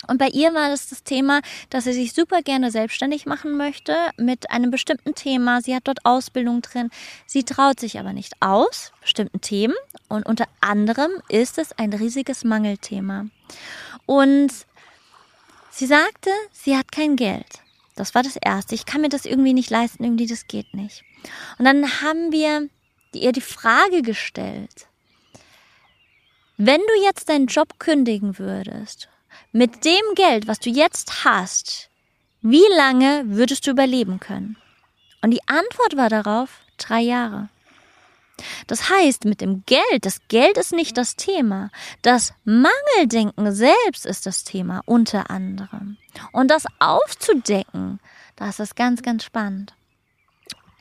[0.08, 3.96] Und bei ihr war das das Thema, dass sie sich super gerne selbstständig machen möchte
[4.18, 5.62] mit einem bestimmten Thema.
[5.62, 6.90] Sie hat dort Ausbildung drin.
[7.28, 9.76] Sie traut sich aber nicht aus, bestimmten Themen.
[10.08, 13.26] Und unter anderem ist es ein riesiges Mangelthema.
[14.08, 14.52] Und
[15.80, 17.62] Sie sagte, sie hat kein Geld.
[17.96, 18.76] Das war das Erste.
[18.76, 21.06] Ich kann mir das irgendwie nicht leisten, irgendwie das geht nicht.
[21.58, 22.68] Und dann haben wir
[23.14, 24.88] ihr die Frage gestellt,
[26.58, 29.08] wenn du jetzt deinen Job kündigen würdest,
[29.54, 31.90] mit dem Geld, was du jetzt hast,
[32.42, 34.58] wie lange würdest du überleben können?
[35.22, 37.48] Und die Antwort war darauf drei Jahre.
[38.68, 41.70] Das heißt, mit dem Geld, das Geld ist nicht das Thema.
[42.02, 45.98] Das Mangeldenken selbst ist das Thema unter anderem.
[46.32, 48.00] Und das aufzudecken,
[48.36, 49.74] das ist ganz, ganz spannend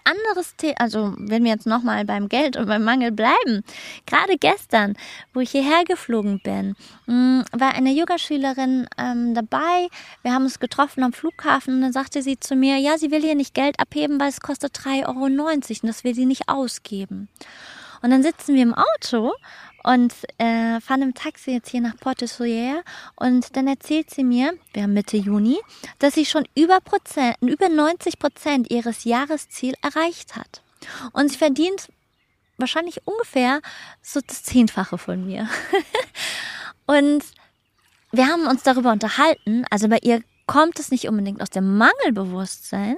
[0.09, 3.62] anderes Thema, also wenn wir jetzt nochmal beim Geld und beim Mangel bleiben,
[4.07, 4.94] gerade gestern,
[5.33, 6.75] wo ich hierher geflogen bin,
[7.07, 9.88] mm, war eine Yogaschülerin ähm, dabei.
[10.23, 13.21] Wir haben uns getroffen am Flughafen und dann sagte sie zu mir, ja, sie will
[13.21, 17.29] hier nicht Geld abheben, weil es kostet 3,90 Euro und das will sie nicht ausgeben.
[18.03, 19.33] Und dann sitzen wir im Auto
[19.85, 22.83] und äh, fahren im Taxi jetzt hier nach Porte Soyer
[23.17, 25.59] und dann erzählt sie mir, wir haben Mitte Juni,
[25.99, 30.62] dass sie schon über Prozent, über 90 Prozent ihres Jahresziel erreicht hat.
[31.12, 31.88] Und sie verdient
[32.57, 33.61] wahrscheinlich ungefähr
[34.03, 35.49] so das Zehnfache von mir.
[36.87, 37.25] und
[38.11, 42.97] wir haben uns darüber unterhalten, also bei ihr kommt es nicht unbedingt aus dem Mangelbewusstsein,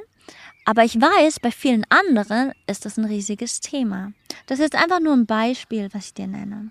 [0.65, 4.13] aber ich weiß, bei vielen anderen ist das ein riesiges Thema.
[4.47, 6.71] Das ist einfach nur ein Beispiel, was ich dir nenne.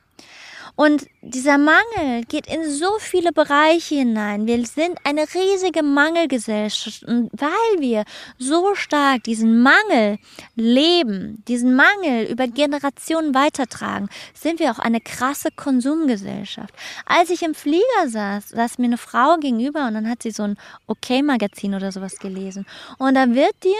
[0.79, 4.47] Und dieser Mangel geht in so viele Bereiche hinein.
[4.47, 7.03] Wir sind eine riesige Mangelgesellschaft.
[7.03, 8.05] Und weil wir
[8.37, 10.19] so stark diesen Mangel
[10.55, 16.73] leben, diesen Mangel über Generationen weitertragen, sind wir auch eine krasse Konsumgesellschaft.
[17.05, 20.43] Als ich im Flieger saß, saß mir eine Frau gegenüber und dann hat sie so
[20.43, 22.65] ein Okay-Magazin oder sowas gelesen.
[22.97, 23.75] Und da wird dir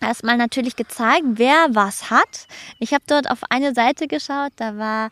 [0.00, 2.46] erstmal natürlich gezeigt, wer was hat.
[2.78, 5.10] Ich habe dort auf eine Seite geschaut, da war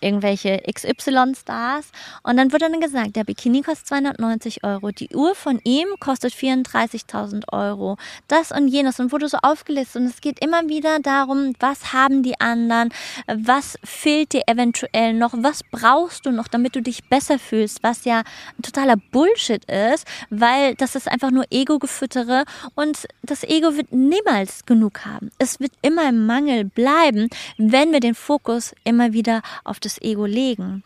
[0.00, 1.90] irgendwelche XY-Stars.
[2.22, 6.32] Und dann wurde dann gesagt, der Bikini kostet 290 Euro, die Uhr von ihm kostet
[6.32, 7.96] 34.000 Euro,
[8.28, 9.00] das und jenes.
[9.00, 10.02] Und wurde so aufgelistet.
[10.02, 12.90] Und es geht immer wieder darum, was haben die anderen,
[13.26, 18.04] was fehlt dir eventuell noch, was brauchst du noch, damit du dich besser fühlst, was
[18.04, 18.22] ja
[18.62, 25.04] totaler Bullshit ist, weil das ist einfach nur Ego-Gefüttere und das Ego wird niemals genug
[25.04, 25.30] haben.
[25.38, 30.26] Es wird immer im Mangel bleiben, wenn wir den Fokus immer wieder auf das Ego
[30.26, 30.82] legen.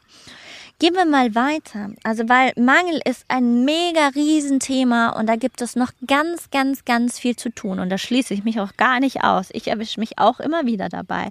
[0.78, 1.90] Gehen wir mal weiter.
[2.04, 7.18] Also, weil Mangel ist ein mega Riesenthema und da gibt es noch ganz, ganz, ganz
[7.18, 7.80] viel zu tun.
[7.80, 9.48] Und da schließe ich mich auch gar nicht aus.
[9.52, 11.28] Ich erwische mich auch immer wieder dabei.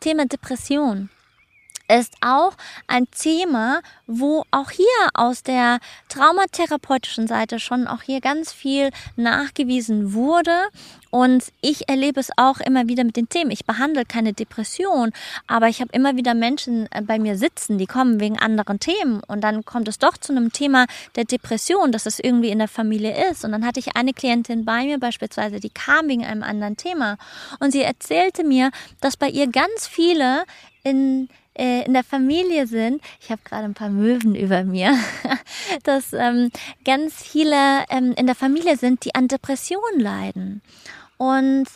[0.00, 1.10] Thema Depression
[1.98, 2.52] ist auch
[2.86, 10.12] ein Thema, wo auch hier aus der traumatherapeutischen Seite schon auch hier ganz viel nachgewiesen
[10.12, 10.68] wurde.
[11.10, 13.50] Und ich erlebe es auch immer wieder mit den Themen.
[13.50, 15.10] Ich behandle keine Depression,
[15.48, 19.20] aber ich habe immer wieder Menschen äh, bei mir sitzen, die kommen wegen anderen Themen.
[19.26, 22.68] Und dann kommt es doch zu einem Thema der Depression, dass es irgendwie in der
[22.68, 23.44] Familie ist.
[23.44, 27.16] Und dann hatte ich eine Klientin bei mir beispielsweise, die kam wegen einem anderen Thema.
[27.58, 30.44] Und sie erzählte mir, dass bei ihr ganz viele
[30.84, 31.28] in
[31.60, 34.96] äh, in der Familie sind, ich habe gerade ein paar Möwen über mir,
[35.84, 36.50] dass ähm,
[36.84, 40.62] ganz viele ähm, in der Familie sind, die an Depressionen leiden.
[41.18, 41.66] Und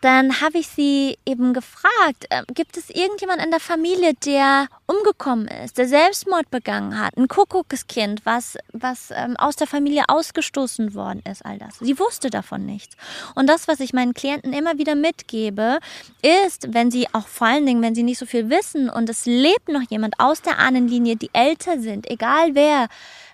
[0.00, 5.48] dann habe ich sie eben gefragt, äh, gibt es irgendjemand in der Familie, der umgekommen
[5.48, 11.22] ist, der Selbstmord begangen hat, ein Kuckuckskind, was, was ähm, aus der Familie ausgestoßen worden
[11.30, 11.78] ist, all das.
[11.80, 12.96] Sie wusste davon nichts.
[13.34, 15.78] Und das, was ich meinen Klienten immer wieder mitgebe,
[16.22, 19.26] ist, wenn sie auch vor allen Dingen, wenn sie nicht so viel wissen und es
[19.26, 22.88] lebt noch jemand aus der Ahnenlinie, die älter sind, egal wer,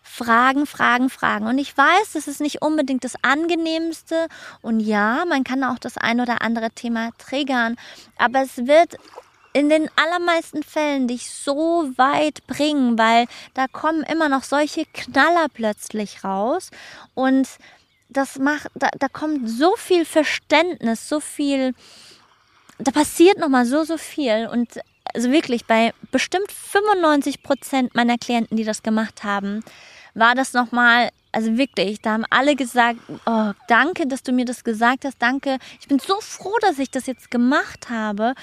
[0.07, 1.47] Fragen, Fragen, Fragen.
[1.47, 4.29] Und ich weiß, das ist nicht unbedingt das angenehmste.
[4.62, 7.77] Und ja, man kann auch das ein oder andere Thema triggern.
[8.17, 8.97] Aber es wird
[9.53, 15.47] in den allermeisten Fällen dich so weit bringen, weil da kommen immer noch solche Knaller
[15.53, 16.71] plötzlich raus.
[17.14, 17.49] Und
[18.09, 21.75] das macht, da, da kommt so viel Verständnis, so viel
[22.79, 24.81] da passiert nochmal so, so viel und
[25.14, 29.62] also wirklich bei bestimmt 95 Prozent meiner Klienten, die das gemacht haben,
[30.14, 34.64] war das nochmal, also wirklich, da haben alle gesagt, oh, danke, dass du mir das
[34.64, 38.35] gesagt hast, danke, ich bin so froh, dass ich das jetzt gemacht habe.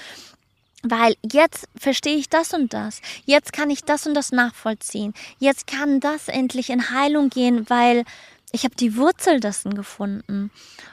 [0.84, 3.00] Weil jetzt verstehe ich das und das.
[3.24, 5.14] Jetzt kann ich das und das nachvollziehen.
[5.38, 8.04] Jetzt kann das endlich in Heilung gehen, weil
[8.50, 10.50] ich habe die Wurzel dessen gefunden.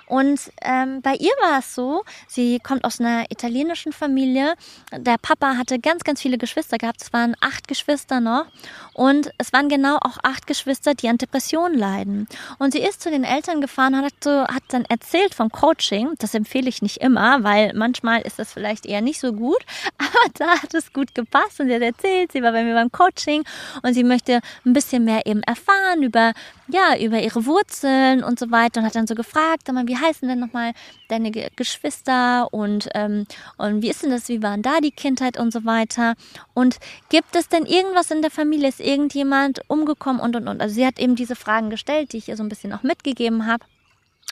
[0.10, 4.56] Und ähm, bei ihr war es so, sie kommt aus einer italienischen Familie.
[4.92, 7.04] Der Papa hatte ganz, ganz viele Geschwister gehabt.
[7.04, 8.48] Es waren acht Geschwister noch.
[8.94, 12.28] Und es waren genau auch acht Geschwister, die an Depressionen leiden.
[12.58, 16.10] Und sie ist zu den Eltern gefahren und hat, so, hat dann erzählt vom Coaching.
[16.18, 19.64] Das empfehle ich nicht immer, weil manchmal ist das vielleicht eher nicht so gut.
[20.00, 21.60] Aber da hat es gut gepasst.
[21.60, 23.44] Und sie hat erzählt, sie war bei mir beim Coaching
[23.84, 26.34] und sie möchte ein bisschen mehr eben erfahren über,
[26.68, 28.80] ja, über ihre Wurzeln und so weiter.
[28.80, 30.74] Und hat dann so gefragt, wie heißen denn nochmal
[31.08, 33.26] deine Geschwister und, ähm,
[33.58, 36.16] und wie ist denn das, wie waren da die Kindheit und so weiter.
[36.54, 36.78] Und
[37.10, 38.70] gibt es denn irgendwas in der Familie?
[38.70, 40.62] Ist irgendjemand umgekommen und und und?
[40.62, 43.46] Also sie hat eben diese Fragen gestellt, die ich ihr so ein bisschen auch mitgegeben
[43.46, 43.66] habe.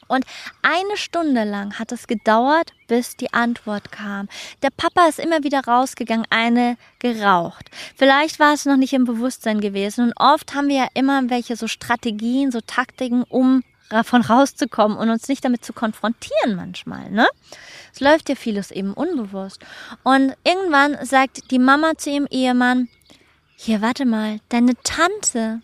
[0.08, 0.26] Und
[0.62, 4.30] eine Stunde lang hat es gedauert, bis die Antwort kam.
[4.62, 7.70] Der Papa ist immer wieder rausgegangen, eine geraucht.
[7.96, 10.06] Vielleicht war es noch nicht im Bewusstsein gewesen.
[10.06, 15.10] Und oft haben wir ja immer welche so Strategien, so Taktiken, um davon rauszukommen und
[15.10, 17.28] uns nicht damit zu konfrontieren manchmal, ne?
[17.94, 19.62] Es läuft ja vieles eben unbewusst.
[20.04, 22.90] Und irgendwann sagt die Mama zu ihrem Ehemann,
[23.56, 25.62] hier, warte mal, deine Tante.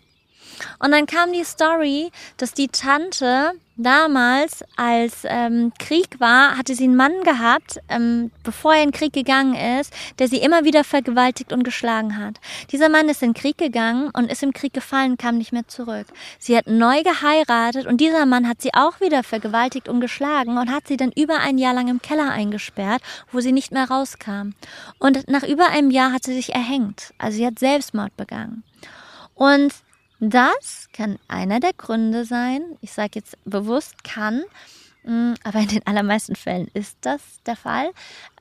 [0.78, 6.84] Und dann kam die Story, dass die Tante damals, als ähm, Krieg war, hatte sie
[6.84, 10.84] einen Mann gehabt, ähm, bevor er in den Krieg gegangen ist, der sie immer wieder
[10.84, 12.36] vergewaltigt und geschlagen hat.
[12.70, 15.66] Dieser Mann ist in den Krieg gegangen und ist im Krieg gefallen, kam nicht mehr
[15.66, 16.06] zurück.
[16.38, 20.70] Sie hat neu geheiratet und dieser Mann hat sie auch wieder vergewaltigt und geschlagen und
[20.70, 24.52] hat sie dann über ein Jahr lang im Keller eingesperrt, wo sie nicht mehr rauskam.
[24.98, 27.12] Und nach über einem Jahr hat sie sich erhängt.
[27.18, 28.62] Also sie hat Selbstmord begangen.
[29.34, 29.72] Und
[30.20, 32.62] das kann einer der Gründe sein.
[32.80, 34.42] Ich sage jetzt bewusst kann,
[35.04, 37.90] mm, aber in den allermeisten Fällen ist das der Fall.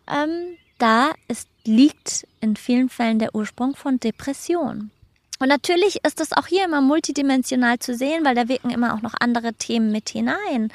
[0.07, 4.91] Ähm, da ist, liegt in vielen Fällen der Ursprung von Depression.
[5.39, 9.01] Und natürlich ist das auch hier immer multidimensional zu sehen, weil da wirken immer auch
[9.01, 10.71] noch andere Themen mit hinein.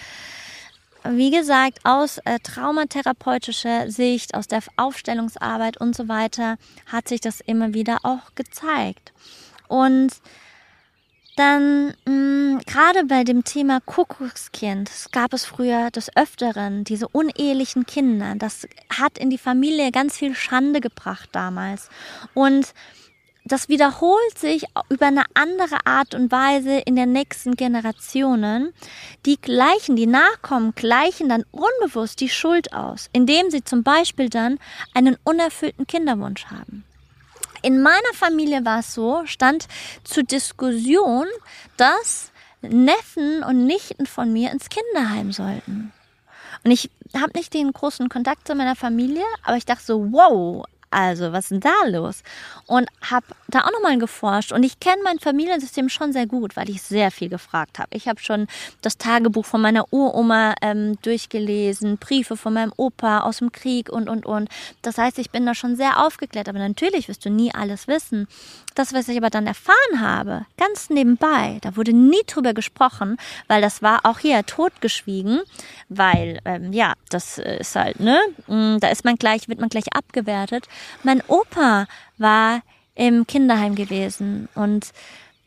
[1.05, 7.41] Wie gesagt, aus äh, traumatherapeutischer Sicht, aus der Aufstellungsarbeit und so weiter, hat sich das
[7.41, 9.13] immer wieder auch gezeigt.
[9.69, 10.13] Und
[11.39, 18.35] dann mh, gerade bei dem Thema Kuckuckskind gab es früher des Öfteren diese unehelichen Kinder.
[18.37, 21.91] Das hat in die Familie ganz viel Schande gebracht damals.
[22.35, 22.75] Und
[23.45, 28.75] das wiederholt sich über eine andere Art und Weise in den nächsten Generationen.
[29.25, 34.59] Die gleichen, die Nachkommen gleichen dann unbewusst die Schuld aus, indem sie zum Beispiel dann
[34.93, 36.85] einen unerfüllten Kinderwunsch haben.
[37.63, 39.69] In meiner Familie war es so, stand
[40.05, 41.27] zur Diskussion,
[41.77, 45.93] dass Neffen und Nichten von mir ins Kinderheim sollten.
[46.65, 50.65] Und ich habe nicht den großen Kontakt zu meiner Familie, aber ich dachte so, wow,
[50.91, 52.23] also was ist denn da los?
[52.67, 54.53] Und habe da auch nochmal geforscht.
[54.53, 57.89] Und ich kenne mein Familiensystem schon sehr gut, weil ich sehr viel gefragt habe.
[57.95, 58.47] Ich habe schon
[58.83, 64.09] das Tagebuch von meiner Uroma ähm, durchgelesen, Briefe von meinem Opa aus dem Krieg und,
[64.09, 64.49] und, und.
[64.83, 66.49] Das heißt, ich bin da schon sehr aufgeklärt.
[66.49, 68.29] Aber natürlich wirst du nie alles wissen.
[68.79, 73.17] Das, was ich aber dann erfahren habe, ganz nebenbei, da wurde nie drüber gesprochen,
[73.49, 75.41] weil das war auch hier totgeschwiegen,
[75.89, 79.93] weil, ähm, ja, das ist halt, ne, mm, da ist man gleich, wird man gleich
[79.93, 80.69] abgewertet.
[81.03, 81.87] Mein Opa
[82.19, 82.63] war
[82.95, 84.93] im Kinderheim gewesen und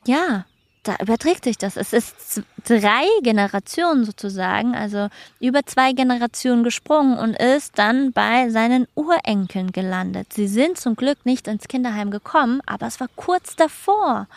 [0.06, 0.44] ja,
[0.84, 1.78] da überträgt sich das.
[1.78, 8.88] Es ist drei Generationen sozusagen, also über zwei Generationen gesprungen und ist dann bei seinen
[8.96, 10.34] Urenkeln gelandet.
[10.34, 14.28] Sie sind zum Glück nicht ins Kinderheim gekommen, aber es war kurz davor.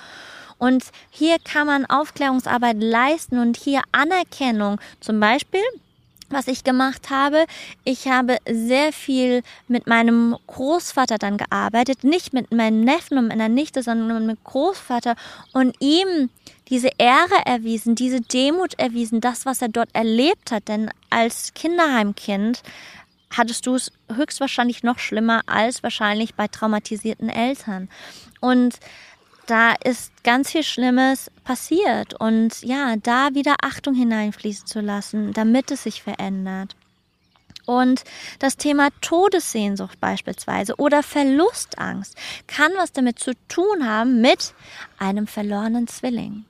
[0.59, 4.81] Und hier kann man Aufklärungsarbeit leisten und hier Anerkennung.
[5.01, 5.63] Zum Beispiel
[6.31, 7.45] was ich gemacht habe.
[7.85, 13.49] Ich habe sehr viel mit meinem Großvater dann gearbeitet, nicht mit meinem Neffen und meiner
[13.49, 15.15] Nichte, sondern mit Großvater
[15.53, 16.31] und ihm
[16.69, 20.69] diese Ehre erwiesen, diese Demut erwiesen, das, was er dort erlebt hat.
[20.69, 22.63] Denn als Kinderheimkind
[23.31, 27.89] hattest du es höchstwahrscheinlich noch schlimmer als wahrscheinlich bei traumatisierten Eltern.
[28.41, 28.79] Und
[29.47, 35.71] da ist ganz viel Schlimmes passiert und ja, da wieder Achtung hineinfließen zu lassen, damit
[35.71, 36.77] es sich verändert.
[37.67, 38.05] Und
[38.39, 42.17] das Thema Todessehnsucht beispielsweise oder Verlustangst
[42.47, 44.55] kann was damit zu tun haben mit
[44.99, 46.45] einem verlorenen Zwilling.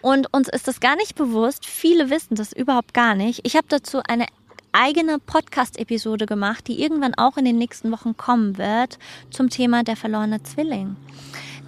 [0.00, 1.66] Und uns ist das gar nicht bewusst.
[1.66, 3.40] Viele wissen das überhaupt gar nicht.
[3.44, 4.26] Ich habe dazu eine
[4.72, 8.98] eigene Podcast-Episode gemacht, die irgendwann auch in den nächsten Wochen kommen wird,
[9.30, 10.96] zum Thema der verlorene Zwilling.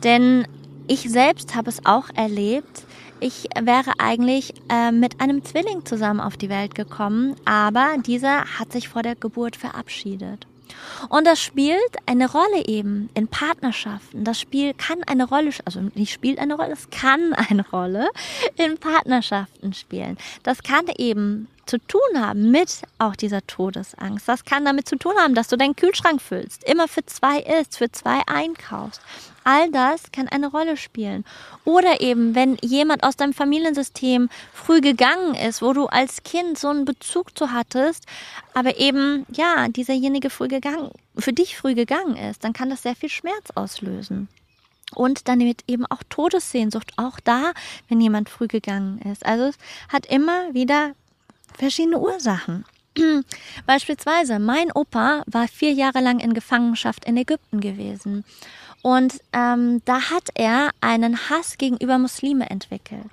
[0.02, 0.46] Denn
[0.86, 2.84] ich selbst habe es auch erlebt.
[3.20, 8.72] Ich wäre eigentlich äh, mit einem Zwilling zusammen auf die Welt gekommen, aber dieser hat
[8.72, 10.46] sich vor der Geburt verabschiedet.
[11.08, 14.24] Und das spielt eine Rolle eben in Partnerschaften.
[14.24, 18.08] Das Spiel kann eine Rolle, also nicht spielt eine Rolle, es kann eine Rolle
[18.56, 20.18] in Partnerschaften spielen.
[20.42, 24.28] Das kann eben zu tun haben mit auch dieser Todesangst.
[24.28, 27.78] Das kann damit zu tun haben, dass du deinen Kühlschrank füllst, immer für zwei isst,
[27.78, 29.00] für zwei einkaufst.
[29.52, 31.24] All das kann eine Rolle spielen.
[31.64, 36.68] Oder eben, wenn jemand aus deinem Familiensystem früh gegangen ist, wo du als Kind so
[36.68, 38.06] einen Bezug zu hattest,
[38.54, 42.94] aber eben, ja, dieserjenige früh gegangen, für dich früh gegangen ist, dann kann das sehr
[42.94, 44.28] viel Schmerz auslösen.
[44.94, 47.50] Und dann wird eben auch Todessehnsucht, auch da,
[47.88, 49.26] wenn jemand früh gegangen ist.
[49.26, 49.56] Also es
[49.88, 50.92] hat immer wieder
[51.58, 52.64] verschiedene Ursachen.
[53.66, 58.24] Beispielsweise, mein Opa war vier Jahre lang in Gefangenschaft in Ägypten gewesen.
[58.82, 63.10] Und ähm, da hat er einen Hass gegenüber Muslime entwickelt.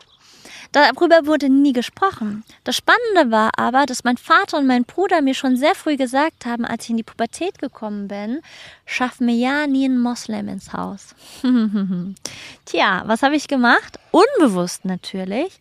[0.72, 2.44] Darüber wurde nie gesprochen.
[2.64, 6.46] Das Spannende war aber, dass mein Vater und mein Bruder mir schon sehr früh gesagt
[6.46, 8.42] haben, als ich in die Pubertät gekommen bin,
[8.86, 11.16] schaff mir ja nie einen Moslem ins Haus.
[12.66, 14.00] Tja, was habe ich gemacht?
[14.12, 15.60] Unbewusst natürlich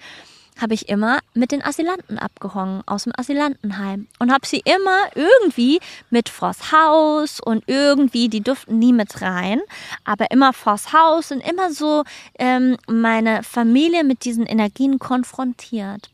[0.60, 5.80] habe ich immer mit den Asylanten abgehangen aus dem Asylantenheim und habe sie immer irgendwie
[6.10, 9.60] mit vors Haus und irgendwie, die durften nie mit rein,
[10.04, 12.04] aber immer vors Haus und immer so
[12.38, 16.10] ähm, meine Familie mit diesen Energien konfrontiert.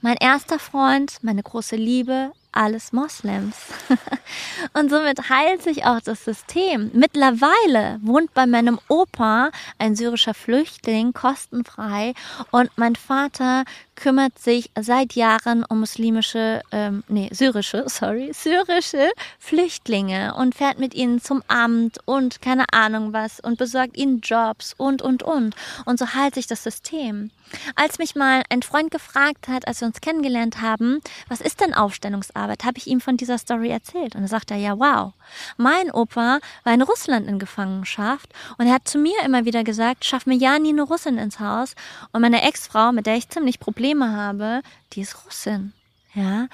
[0.00, 3.56] Mein erster Freund, meine große Liebe, alles Moslems.
[4.74, 6.90] und somit heilt sich auch das System.
[6.94, 12.14] Mittlerweile wohnt bei meinem Opa ein syrischer Flüchtling kostenfrei
[12.50, 20.34] und mein Vater kümmert sich seit Jahren um muslimische, ähm, nee, syrische, sorry, syrische Flüchtlinge
[20.34, 25.02] und fährt mit ihnen zum Amt und keine Ahnung was und besorgt ihnen Jobs und,
[25.02, 25.54] und, und.
[25.84, 27.30] Und so heilt sich das System.
[27.74, 31.74] Als mich mal ein Freund gefragt hat, als wir uns kennengelernt haben, was ist denn
[31.74, 34.14] Aufstellungsarbeit, habe ich ihm von dieser Story erzählt.
[34.14, 35.12] Und er sagte ja, wow,
[35.56, 40.04] mein Opa war in Russland in Gefangenschaft und er hat zu mir immer wieder gesagt,
[40.04, 41.74] schaff mir ja nie eine Russin ins Haus.
[42.12, 45.72] Und meine Ex-Frau, mit der ich ziemlich Probleme habe, die ist Russin.
[46.14, 46.48] Ja.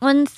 [0.00, 0.30] Und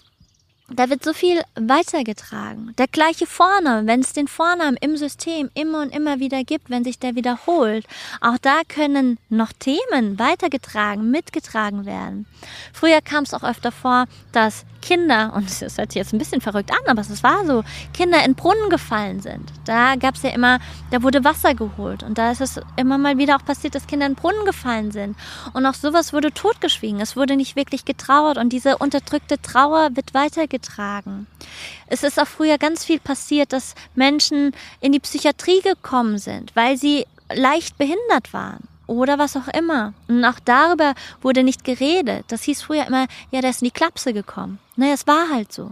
[0.70, 2.74] da wird so viel weitergetragen.
[2.76, 6.84] Der gleiche Vorname, wenn es den Vornamen im System immer und immer wieder gibt, wenn
[6.84, 7.86] sich der wiederholt,
[8.20, 12.26] auch da können noch Themen weitergetragen, mitgetragen werden.
[12.72, 16.40] Früher kam es auch öfter vor, dass Kinder, und das hört sich jetzt ein bisschen
[16.40, 19.50] verrückt an, aber es war so, Kinder in Brunnen gefallen sind.
[19.64, 20.60] Da gab es ja immer,
[20.92, 24.06] da wurde Wasser geholt und da ist es immer mal wieder auch passiert, dass Kinder
[24.06, 25.16] in Brunnen gefallen sind.
[25.52, 27.00] Und auch sowas wurde totgeschwiegen.
[27.00, 30.57] Es wurde nicht wirklich getrauert und diese unterdrückte Trauer wird weitergetragen.
[31.86, 36.76] Es ist auch früher ganz viel passiert, dass Menschen in die Psychiatrie gekommen sind, weil
[36.76, 39.92] sie leicht behindert waren oder was auch immer.
[40.08, 42.24] Und auch darüber wurde nicht geredet.
[42.28, 44.58] Das hieß früher immer, ja, der ist in die Klapse gekommen.
[44.76, 45.70] Naja, es war halt so.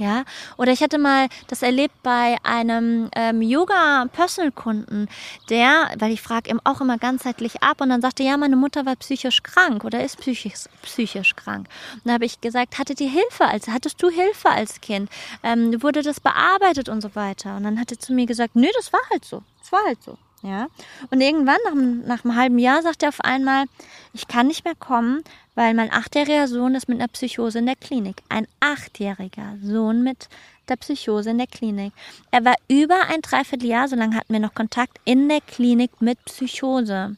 [0.00, 0.24] Ja,
[0.56, 5.08] oder ich hatte mal das erlebt bei einem ähm, Yoga-Personal-Kunden,
[5.50, 8.86] der, weil ich frage ihm auch immer ganzheitlich ab und dann sagte, ja, meine Mutter
[8.86, 11.68] war psychisch krank oder ist psychisch, psychisch krank.
[11.96, 15.10] Und da habe ich gesagt, hattet ihr Hilfe als, hattest du Hilfe als Kind?
[15.42, 17.58] Ähm, wurde das bearbeitet und so weiter?
[17.58, 19.42] Und dann hat er zu mir gesagt, nö, das war halt so.
[19.58, 20.16] Das war halt so.
[20.42, 20.68] Ja.
[21.10, 21.74] Und irgendwann, nach,
[22.06, 23.66] nach einem halben Jahr, sagt er auf einmal,
[24.14, 25.22] ich kann nicht mehr kommen,
[25.60, 28.22] weil mein achtjähriger Sohn ist mit einer Psychose in der Klinik.
[28.30, 30.30] Ein achtjähriger Sohn mit
[30.70, 31.92] der Psychose in der Klinik.
[32.30, 36.24] Er war über ein Dreivierteljahr, so lange hatten wir noch Kontakt, in der Klinik mit
[36.24, 37.14] Psychose.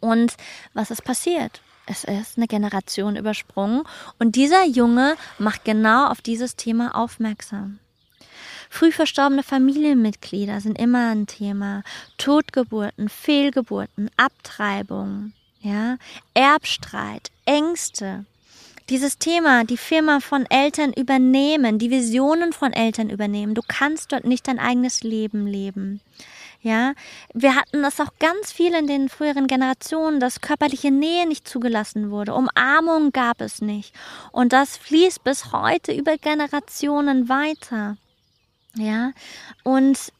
[0.00, 0.34] Und
[0.74, 1.62] was ist passiert?
[1.86, 3.84] Es ist eine Generation übersprungen
[4.18, 7.78] und dieser Junge macht genau auf dieses Thema aufmerksam.
[8.68, 11.84] Früh verstorbene Familienmitglieder sind immer ein Thema.
[12.18, 15.96] Totgeburten, Fehlgeburten, Abtreibung, ja,
[16.34, 18.24] Erbstreit, Ängste.
[18.88, 23.54] Dieses Thema, die Firma von Eltern übernehmen, die Visionen von Eltern übernehmen.
[23.54, 26.00] Du kannst dort nicht dein eigenes Leben leben.
[26.62, 26.94] Ja,
[27.34, 32.10] wir hatten das auch ganz viel in den früheren Generationen, dass körperliche Nähe nicht zugelassen
[32.12, 32.34] wurde.
[32.34, 33.92] Umarmung gab es nicht.
[34.30, 37.96] Und das fließt bis heute über Generationen weiter.
[38.76, 39.10] Ja,
[39.64, 40.12] und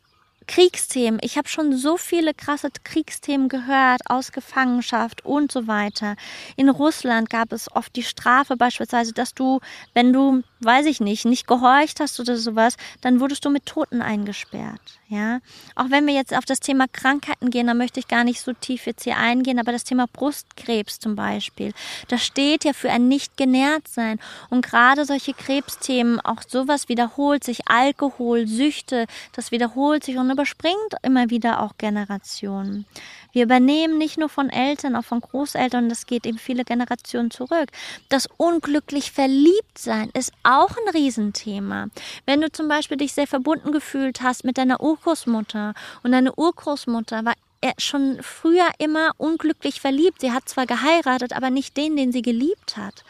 [0.46, 1.20] Kriegsthemen.
[1.22, 6.16] Ich habe schon so viele krasse Kriegsthemen gehört aus Gefangenschaft und so weiter.
[6.56, 9.60] In Russland gab es oft die Strafe beispielsweise, dass du,
[9.94, 14.02] wenn du weiß ich nicht, nicht gehorcht hast oder sowas, dann wurdest du mit Toten
[14.02, 14.80] eingesperrt.
[15.08, 15.40] Ja,
[15.74, 18.54] auch wenn wir jetzt auf das Thema Krankheiten gehen, da möchte ich gar nicht so
[18.54, 21.74] tief jetzt hier eingehen, aber das Thema Brustkrebs zum Beispiel,
[22.08, 24.18] das steht ja für ein nicht genährt sein.
[24.48, 30.76] Und gerade solche Krebsthemen, auch sowas wiederholt sich, Alkohol, Süchte, das wiederholt sich und überspringt
[31.02, 32.86] immer wieder auch Generationen.
[33.32, 37.70] Wir übernehmen nicht nur von Eltern, auch von Großeltern, das geht eben viele Generationen zurück.
[38.08, 41.88] Das unglücklich verliebt sein ist auch ein Riesenthema.
[42.26, 47.24] Wenn du zum Beispiel dich sehr verbunden gefühlt hast mit deiner Urgroßmutter und deine Urgroßmutter
[47.24, 47.34] war
[47.78, 50.20] schon früher immer unglücklich verliebt.
[50.20, 53.04] Sie hat zwar geheiratet, aber nicht den, den sie geliebt hat.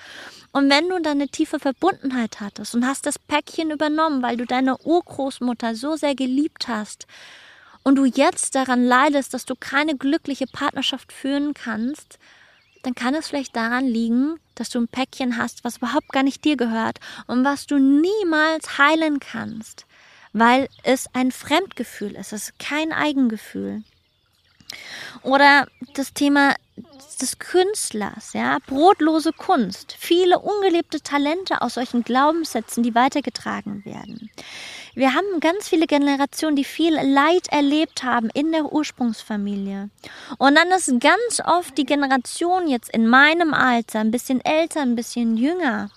[0.52, 4.44] Und wenn du dann eine tiefe Verbundenheit hattest und hast das Päckchen übernommen, weil du
[4.44, 7.06] deine Urgroßmutter so sehr geliebt hast,
[7.82, 12.18] und du jetzt daran leidest, dass du keine glückliche Partnerschaft führen kannst,
[12.82, 16.44] dann kann es vielleicht daran liegen, dass du ein Päckchen hast, was überhaupt gar nicht
[16.44, 19.86] dir gehört und was du niemals heilen kannst,
[20.32, 23.82] weil es ein Fremdgefühl ist, es ist kein Eigengefühl.
[25.22, 26.54] Oder das Thema
[27.20, 34.30] des Künstlers, ja, brotlose Kunst, viele ungelebte Talente aus solchen Glaubenssätzen, die weitergetragen werden.
[34.94, 39.88] Wir haben ganz viele Generationen, die viel Leid erlebt haben in der Ursprungsfamilie.
[40.38, 44.96] Und dann ist ganz oft die Generation jetzt in meinem Alter, ein bisschen älter, ein
[44.96, 45.90] bisschen jünger,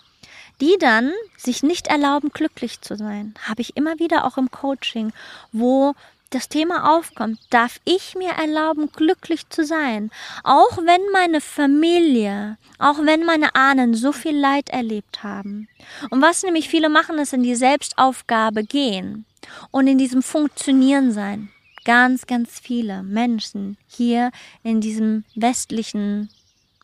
[0.62, 3.34] die dann sich nicht erlauben, glücklich zu sein.
[3.48, 5.12] Habe ich immer wieder auch im Coaching,
[5.52, 5.94] wo
[6.30, 10.12] das Thema aufkommt, darf ich mir erlauben, glücklich zu sein,
[10.44, 15.68] auch wenn meine Familie, auch wenn meine Ahnen so viel Leid erlebt haben.
[16.10, 19.26] Und was nämlich viele machen, ist in die Selbstaufgabe gehen
[19.72, 21.50] und in diesem Funktionieren sein.
[21.86, 24.32] Ganz, ganz viele Menschen hier
[24.64, 26.30] in diesem westlichen,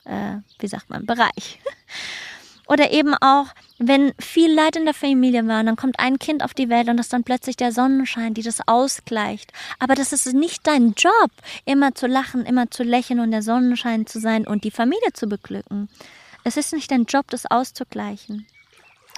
[0.06, 1.60] äh, wie sagt man, Bereich.
[2.72, 3.47] Oder eben auch,
[3.80, 6.95] wenn viel Leid in der Familie war, dann kommt ein Kind auf die Welt und
[6.95, 9.51] das ist dann plötzlich der Sonnenschein, die das ausgleicht.
[9.78, 11.32] Aber das ist nicht dein Job,
[11.65, 15.28] immer zu lachen, immer zu lächeln und der Sonnenschein zu sein und die Familie zu
[15.28, 15.89] beglücken.
[16.45, 18.47] Es ist nicht dein Job, das auszugleichen.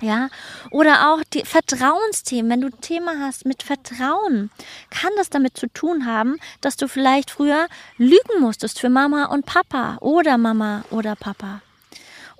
[0.02, 0.30] Ja,
[0.72, 2.50] oder auch die Vertrauensthemen.
[2.50, 4.50] Wenn du ein Thema hast mit Vertrauen,
[4.90, 7.68] kann das damit zu tun haben, dass du vielleicht früher
[8.00, 11.62] lügen musstest für Mama und Papa oder Mama oder Papa.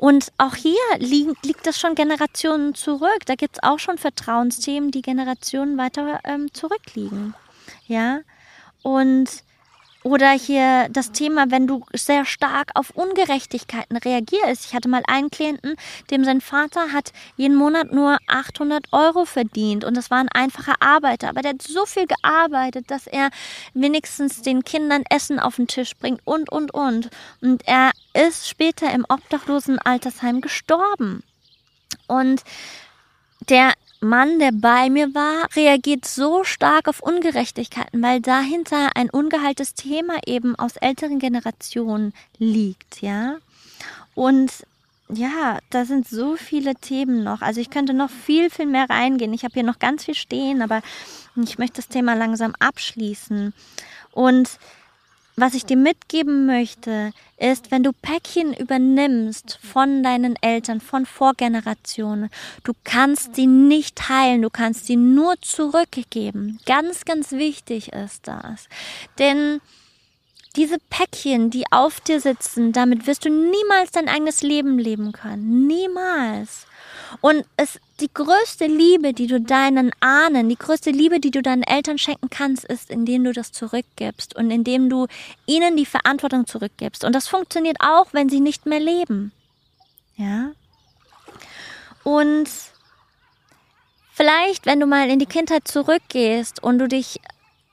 [0.04, 3.20] Und auch hier liegt, liegt das schon Generationen zurück.
[3.26, 7.34] Da gibt es auch schon Vertrauensthemen, die Generationen weiter ähm, zurückliegen.
[7.88, 8.20] Ja.
[8.82, 9.30] Und
[10.04, 14.66] oder hier das Thema, wenn du sehr stark auf Ungerechtigkeiten reagierst.
[14.66, 15.76] Ich hatte mal einen Klienten,
[16.12, 20.76] dem sein Vater hat jeden Monat nur 800 Euro verdient und das war ein einfacher
[20.80, 21.30] Arbeiter.
[21.30, 23.30] Aber der hat so viel gearbeitet, dass er
[23.74, 27.10] wenigstens den Kindern Essen auf den Tisch bringt und, und, und.
[27.42, 31.24] Und er ist später im obdachlosen Altersheim gestorben.
[32.08, 32.44] Und
[33.50, 33.74] der
[34.04, 40.16] Mann, der bei mir war, reagiert so stark auf Ungerechtigkeiten, weil dahinter ein ungeheiltes Thema
[40.26, 43.38] eben aus älteren Generationen liegt, ja.
[44.16, 44.52] Und
[45.10, 47.42] ja, da sind so viele Themen noch.
[47.42, 49.34] Also ich könnte noch viel, viel mehr reingehen.
[49.34, 50.82] Ich habe hier noch ganz viel stehen, aber
[51.36, 53.54] ich möchte das Thema langsam abschließen.
[54.12, 54.60] Und
[55.36, 62.30] was ich dir mitgeben möchte, ist, wenn du Päckchen übernimmst von deinen Eltern, von Vorgenerationen,
[62.64, 66.60] du kannst sie nicht heilen, du kannst sie nur zurückgeben.
[66.66, 68.68] Ganz, ganz wichtig ist das.
[69.18, 69.60] Denn
[70.56, 75.66] diese Päckchen, die auf dir sitzen, damit wirst du niemals dein eigenes Leben leben können.
[75.66, 76.68] Niemals.
[77.22, 81.64] Und es, die größte Liebe, die du deinen Ahnen, die größte Liebe, die du deinen
[81.64, 85.08] Eltern schenken kannst, ist, indem du das zurückgibst und indem du
[85.46, 87.06] ihnen die Verantwortung zurückgibst.
[87.06, 89.32] Und das funktioniert auch, wenn sie nicht mehr leben.
[90.18, 90.52] Ja?
[92.04, 92.50] Und
[94.12, 97.22] vielleicht, wenn du mal in die Kindheit zurückgehst und du dich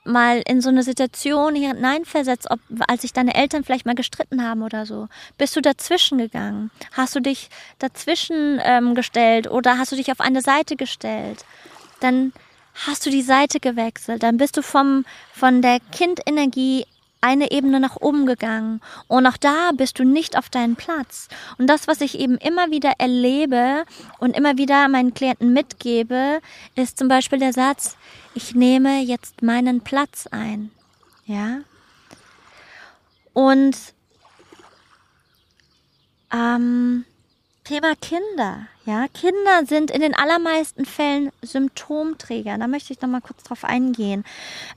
[0.03, 4.63] mal in so eine Situation hineinversetzt, ob, als sich deine Eltern vielleicht mal gestritten haben
[4.63, 5.07] oder so.
[5.37, 6.71] Bist du dazwischen gegangen?
[6.93, 7.49] Hast du dich
[7.79, 11.45] dazwischen ähm, gestellt oder hast du dich auf eine Seite gestellt?
[11.99, 12.33] Dann
[12.73, 14.23] hast du die Seite gewechselt.
[14.23, 16.85] Dann bist du vom, von der Kindenergie
[17.21, 18.81] eine Ebene nach oben gegangen.
[19.07, 21.27] Und auch da bist du nicht auf deinen Platz.
[21.57, 23.85] Und das, was ich eben immer wieder erlebe
[24.19, 26.41] und immer wieder meinen Klienten mitgebe,
[26.75, 27.95] ist zum Beispiel der Satz,
[28.33, 30.71] ich nehme jetzt meinen Platz ein.
[31.25, 31.59] Ja?
[33.33, 33.77] Und
[36.33, 37.05] ähm,
[37.63, 38.67] Thema Kinder.
[38.85, 42.57] Ja, Kinder sind in den allermeisten Fällen Symptomträger.
[42.57, 44.25] Da möchte ich noch mal kurz drauf eingehen.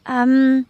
[0.07, 0.67] Ähm,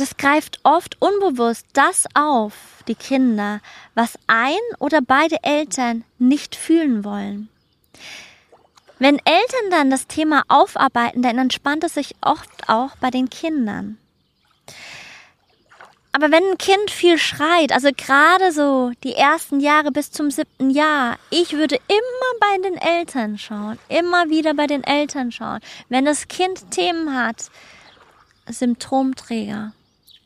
[0.00, 2.54] das greift oft unbewusst das auf,
[2.88, 3.60] die Kinder,
[3.94, 7.48] was ein oder beide Eltern nicht fühlen wollen.
[8.98, 13.98] Wenn Eltern dann das Thema aufarbeiten, dann entspannt es sich oft auch bei den Kindern.
[16.12, 20.70] Aber wenn ein Kind viel schreit, also gerade so die ersten Jahre bis zum siebten
[20.70, 25.60] Jahr, ich würde immer bei den Eltern schauen, immer wieder bei den Eltern schauen.
[25.88, 27.50] Wenn das Kind Themen hat,
[28.48, 29.72] Symptomträger.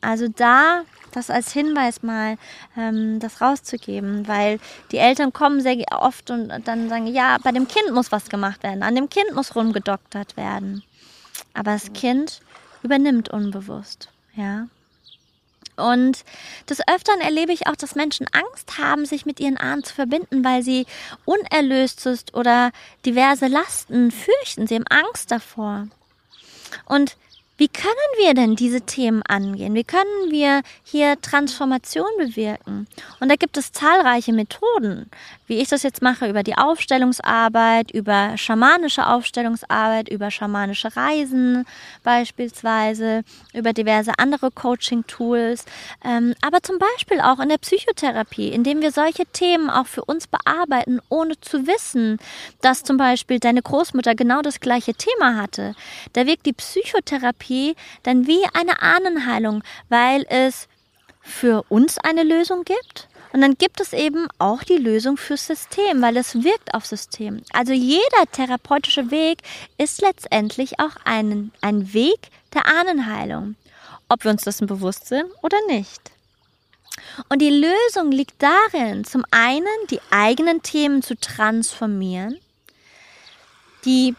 [0.05, 2.37] Also da das als Hinweis mal
[2.77, 4.59] ähm, das rauszugeben, weil
[4.91, 8.63] die Eltern kommen sehr oft und dann sagen, ja, bei dem Kind muss was gemacht
[8.63, 10.83] werden, an dem Kind muss rumgedoktert werden.
[11.53, 12.41] Aber das Kind
[12.83, 14.67] übernimmt unbewusst, ja.
[15.77, 16.23] Und
[16.69, 20.43] des Öfteren erlebe ich auch, dass Menschen Angst haben, sich mit ihren Ahnen zu verbinden,
[20.43, 20.85] weil sie
[21.25, 22.71] unerlöst ist oder
[23.05, 24.67] diverse Lasten fürchten.
[24.67, 25.87] Sie haben Angst davor.
[26.85, 27.17] Und
[27.57, 29.75] wie können wir denn diese Themen angehen?
[29.75, 32.85] Wie können wir hier Transformation bewirken?
[33.21, 35.09] Und da gibt es zahlreiche Methoden,
[35.47, 41.65] wie ich das jetzt mache, über die Aufstellungsarbeit, über schamanische Aufstellungsarbeit, über schamanische Reisen
[42.03, 45.63] beispielsweise, über diverse andere Coaching-Tools,
[46.03, 50.27] ähm, aber zum Beispiel auch in der Psychotherapie, indem wir solche Themen auch für uns
[50.27, 52.17] bearbeiten, ohne zu wissen,
[52.59, 55.73] dass zum Beispiel deine Großmutter genau das gleiche Thema hatte.
[56.11, 57.44] Da wirkt die Psychotherapie
[58.03, 60.67] Dann wie eine Ahnenheilung, weil es
[61.21, 66.01] für uns eine Lösung gibt und dann gibt es eben auch die Lösung fürs System,
[66.01, 67.41] weil es wirkt auf System.
[67.51, 69.39] Also jeder therapeutische Weg
[69.77, 73.55] ist letztendlich auch ein, ein Weg der Ahnenheilung,
[74.07, 76.11] ob wir uns dessen bewusst sind oder nicht.
[77.27, 82.39] Und die Lösung liegt darin, zum einen die eigenen Themen zu transformieren,
[83.83, 84.15] die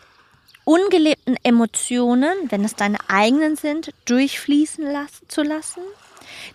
[0.67, 5.81] ungelebten Emotionen, wenn es deine eigenen sind, durchfließen lassen, zu lassen.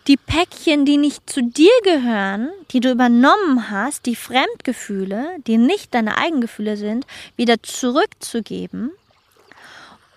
[0.08, 5.94] Die Päckchen, die nicht zu dir gehören, die du übernommen hast, die Fremdgefühle, die nicht
[5.94, 7.08] deine Eigengefühle sind,
[7.38, 8.92] wieder zurückzugeben.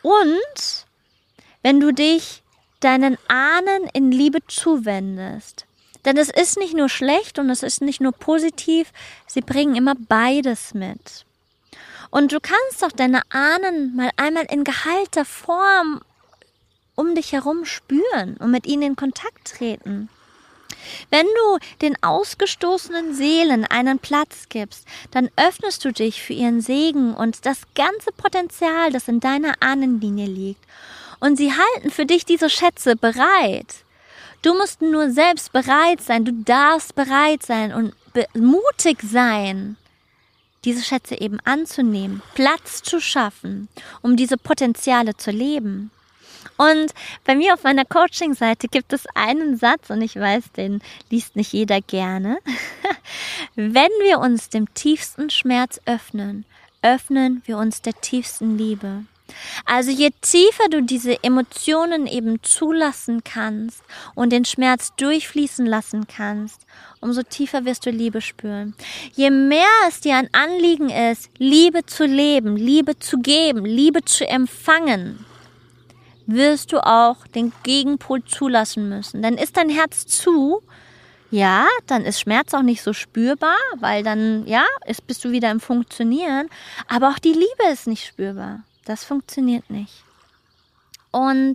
[0.03, 0.87] Und
[1.63, 2.43] wenn du dich
[2.81, 5.67] deinen Ahnen in Liebe zuwendest,
[6.05, 8.93] denn es ist nicht nur schlecht und es ist nicht nur positiv,
[9.27, 11.25] sie bringen immer beides mit.
[12.15, 16.01] Und du kannst doch deine Ahnen mal einmal in geheilter Form
[16.95, 20.09] um dich herum spüren und mit ihnen in Kontakt treten.
[21.11, 27.15] Wenn du den ausgestoßenen Seelen einen Platz gibst, dann öffnest du dich für ihren Segen
[27.15, 30.63] und das ganze Potenzial, das in deiner Ahnenlinie liegt.
[31.19, 33.75] Und sie halten für dich diese Schätze bereit.
[34.41, 37.93] Du musst nur selbst bereit sein, du darfst bereit sein und
[38.35, 39.77] mutig sein,
[40.65, 43.69] diese Schätze eben anzunehmen, Platz zu schaffen,
[44.03, 45.91] um diese Potenziale zu leben.
[46.57, 46.95] Und
[47.25, 51.53] bei mir auf meiner Coaching-Seite gibt es einen Satz, und ich weiß, den liest nicht
[51.53, 52.39] jeder gerne.
[53.57, 56.45] Wenn wir uns dem tiefsten Schmerz öffnen,
[56.83, 59.05] öffnen wir uns der tiefsten Liebe.
[59.65, 63.83] Also je tiefer du diese Emotionen eben zulassen kannst
[64.15, 66.67] und den Schmerz durchfließen lassen kannst,
[67.01, 68.75] umso tiefer wirst du Liebe spüren.
[69.15, 74.27] Je mehr es dir ein Anliegen ist, Liebe zu leben, Liebe zu geben, Liebe zu
[74.29, 75.25] empfangen,
[76.27, 79.23] wirst du auch den Gegenpol zulassen müssen.
[79.23, 80.63] Dann ist dein Herz zu,
[81.31, 85.51] ja, dann ist Schmerz auch nicht so spürbar, weil dann, ja, ist, bist du wieder
[85.51, 86.49] im Funktionieren,
[86.89, 88.63] aber auch die Liebe ist nicht spürbar.
[88.85, 90.05] Das funktioniert nicht.
[91.11, 91.55] Und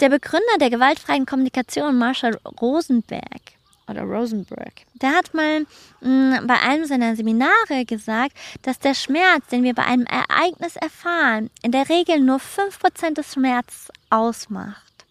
[0.00, 3.42] der Begründer der gewaltfreien Kommunikation, Marshall Rosenberg,
[3.90, 5.66] oder Rosenberg, der hat mal
[6.00, 10.76] mh, mm, bei einem seiner Seminare gesagt, dass der Schmerz, den wir bei einem Ereignis
[10.76, 15.04] erfahren, in der Regel nur 5% des Schmerzes ausmacht,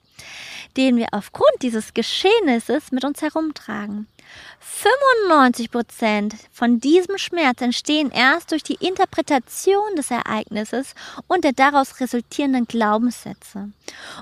[0.77, 4.07] den wir aufgrund dieses Geschehnisses mit uns herumtragen.
[4.59, 10.93] 95 Prozent von diesem Schmerz entstehen erst durch die Interpretation des Ereignisses
[11.27, 13.71] und der daraus resultierenden Glaubenssätze.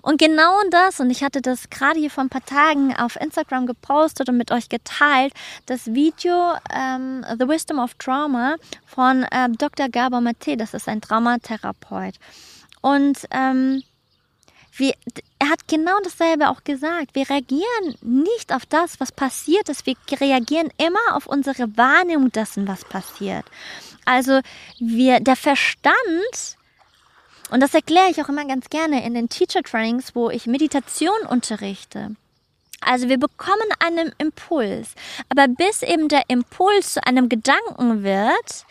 [0.01, 3.67] Und genau das, und ich hatte das gerade hier vor ein paar Tagen auf Instagram
[3.67, 5.33] gepostet und mit euch geteilt,
[5.65, 8.55] das Video ähm, The Wisdom of Trauma
[8.85, 9.89] von äh, Dr.
[9.89, 12.15] Gabor Mate, das ist ein Traumatherapeut.
[12.81, 13.83] Und ähm,
[14.77, 14.93] wir,
[15.39, 17.13] er hat genau dasselbe auch gesagt.
[17.13, 19.85] Wir reagieren nicht auf das, was passiert ist.
[19.85, 23.45] Wir reagieren immer auf unsere Wahrnehmung dessen, was passiert.
[24.05, 24.39] Also
[24.79, 26.57] wir, der Verstand,
[27.49, 31.19] und das erkläre ich auch immer ganz gerne in den Teacher Trainings, wo ich Meditation
[31.29, 32.15] unterrichte.
[32.81, 34.93] Also wir bekommen einen Impuls.
[35.29, 38.65] Aber bis eben der Impuls zu einem Gedanken wird,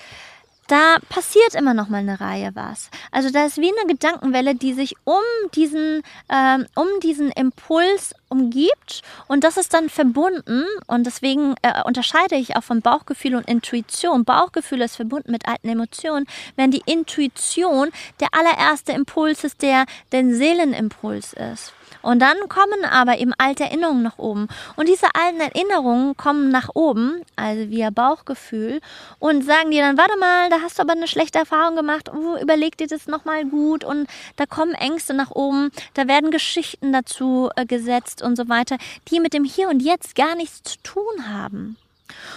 [0.68, 2.90] da passiert immer noch mal eine Reihe was.
[3.12, 5.22] Also da ist wie eine Gedankenwelle, die sich um
[5.54, 12.34] diesen, ähm, um diesen Impuls umgibt und das ist dann verbunden und deswegen äh, unterscheide
[12.34, 14.24] ich auch von Bauchgefühl und Intuition.
[14.24, 17.90] Bauchgefühl ist verbunden mit alten Emotionen, wenn die Intuition
[18.20, 21.72] der allererste Impuls ist, der den Seelenimpuls ist.
[22.06, 24.46] Und dann kommen aber eben alte Erinnerungen nach oben.
[24.76, 28.80] Und diese alten Erinnerungen kommen nach oben, also via Bauchgefühl,
[29.18, 32.36] und sagen dir dann, warte mal, da hast du aber eine schlechte Erfahrung gemacht, oh,
[32.40, 33.82] überleg dir das nochmal gut.
[33.82, 38.78] Und da kommen Ängste nach oben, da werden Geschichten dazu äh, gesetzt und so weiter,
[39.10, 41.76] die mit dem Hier und Jetzt gar nichts zu tun haben.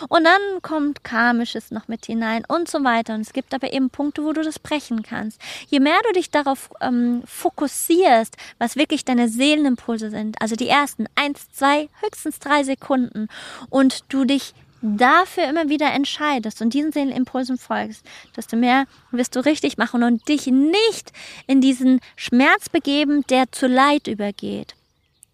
[0.08, 3.14] Und dann kommt Karmisches noch mit hinein und so weiter.
[3.16, 5.40] Und es gibt aber eben Punkte, wo du das brechen kannst.
[5.68, 11.06] Je mehr du dich darauf ähm, fokussierst, was wirklich deine Seelenimpulse sind, also die ersten
[11.16, 13.28] eins, zwei, höchstens drei Sekunden,
[13.70, 18.06] und du dich dafür immer wieder entscheidest und diesen Seelenimpulsen folgst,
[18.36, 21.12] desto mehr wirst du richtig machen und dich nicht
[21.48, 24.76] in diesen Schmerz begeben, der zu Leid übergeht.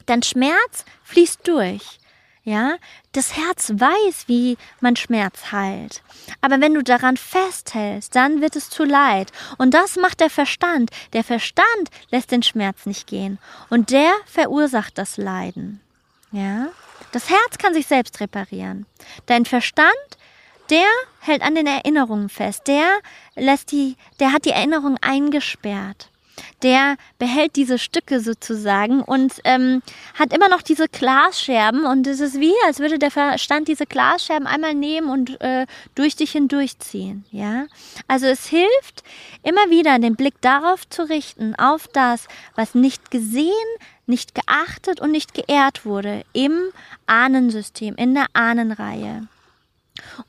[0.07, 1.99] Denn Schmerz fließt durch.
[2.45, 2.75] Ja,
[3.13, 6.03] das Herz weiß, wie man Schmerz heilt.
[6.41, 9.31] Aber wenn du daran festhältst, dann wird es zu leid.
[9.57, 10.91] Und das macht der Verstand.
[11.13, 13.39] Der Verstand lässt den Schmerz nicht gehen.
[13.71, 15.81] Und der verursacht das Leiden.
[16.31, 16.67] Ja,
[17.11, 18.85] das Herz kann sich selbst reparieren.
[19.25, 19.89] Dein Verstand,
[20.69, 20.85] der
[21.21, 22.67] hält an den Erinnerungen fest.
[22.67, 22.99] Der
[23.35, 26.11] lässt die, der hat die Erinnerung eingesperrt
[26.63, 29.81] der behält diese Stücke sozusagen und ähm,
[30.13, 34.47] hat immer noch diese Glasscherben und es ist wie, als würde der Verstand diese Glasscherben
[34.47, 35.65] einmal nehmen und äh,
[35.95, 37.25] durch dich hindurchziehen.
[37.31, 37.65] Ja,
[38.07, 39.03] also es hilft
[39.43, 43.51] immer wieder den Blick darauf zu richten, auf das, was nicht gesehen,
[44.07, 46.57] nicht geachtet und nicht geehrt wurde im
[47.07, 49.27] Ahnensystem, in der Ahnenreihe.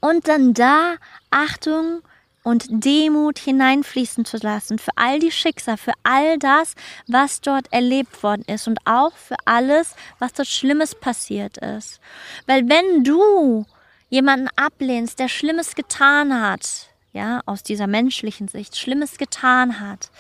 [0.01, 0.97] Und dann da
[1.31, 2.03] Achtung
[2.47, 6.75] und Demut hineinfließen zu lassen für all die Schicksal, für all das,
[7.09, 11.99] was dort erlebt worden ist und auch für alles, was dort Schlimmes passiert ist.
[12.47, 13.67] Weil wenn du
[14.11, 20.13] jemanden ablehnst, der Schlimmes getan hat, ja, aus dieser menschlichen Sicht, Schlimmes getan hat,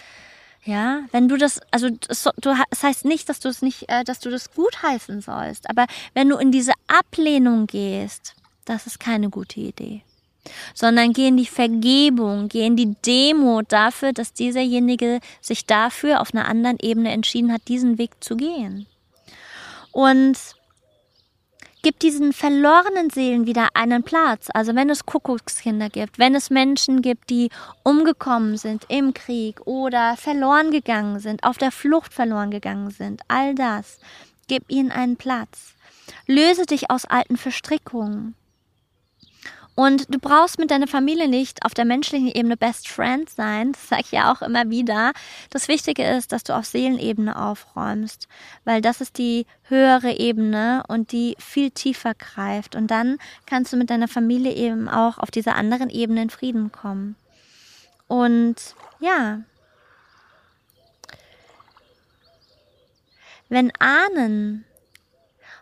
[0.65, 4.03] ja, wenn du das, also das, du, das heißt nicht, dass du es nicht, äh,
[4.03, 9.31] dass du das gutheißen sollst, aber wenn du in diese Ablehnung gehst, das ist keine
[9.31, 10.03] gute Idee
[10.75, 16.35] sondern geh in die Vergebung, geh in die Demut dafür, dass dieserjenige sich dafür auf
[16.35, 18.87] einer anderen Ebene entschieden hat, diesen Weg zu gehen.
[19.93, 20.37] Und
[21.87, 24.49] gib diesen verlorenen Seelen wieder einen Platz.
[24.53, 27.49] Also wenn es Kuckuckskinder gibt, wenn es Menschen gibt, die
[27.85, 33.55] umgekommen sind im Krieg oder verloren gegangen sind, auf der Flucht verloren gegangen sind, all
[33.55, 34.01] das,
[34.49, 35.75] gib ihnen einen Platz.
[36.27, 38.35] Löse dich aus alten Verstrickungen.
[39.77, 43.73] Und du brauchst mit deiner Familie nicht auf der menschlichen Ebene Best Friend sein.
[43.73, 45.13] Das sage ich ja auch immer wieder.
[45.51, 48.27] Das Wichtige ist, dass du auf Seelenebene aufräumst,
[48.65, 52.75] weil das ist die höhere Ebene und die viel tiefer greift.
[52.75, 56.73] Und dann kannst du mit deiner Familie eben auch auf dieser anderen Ebene in Frieden
[56.73, 57.15] kommen.
[58.09, 58.57] Und
[58.99, 59.43] ja.
[63.51, 64.65] Wenn Ahnen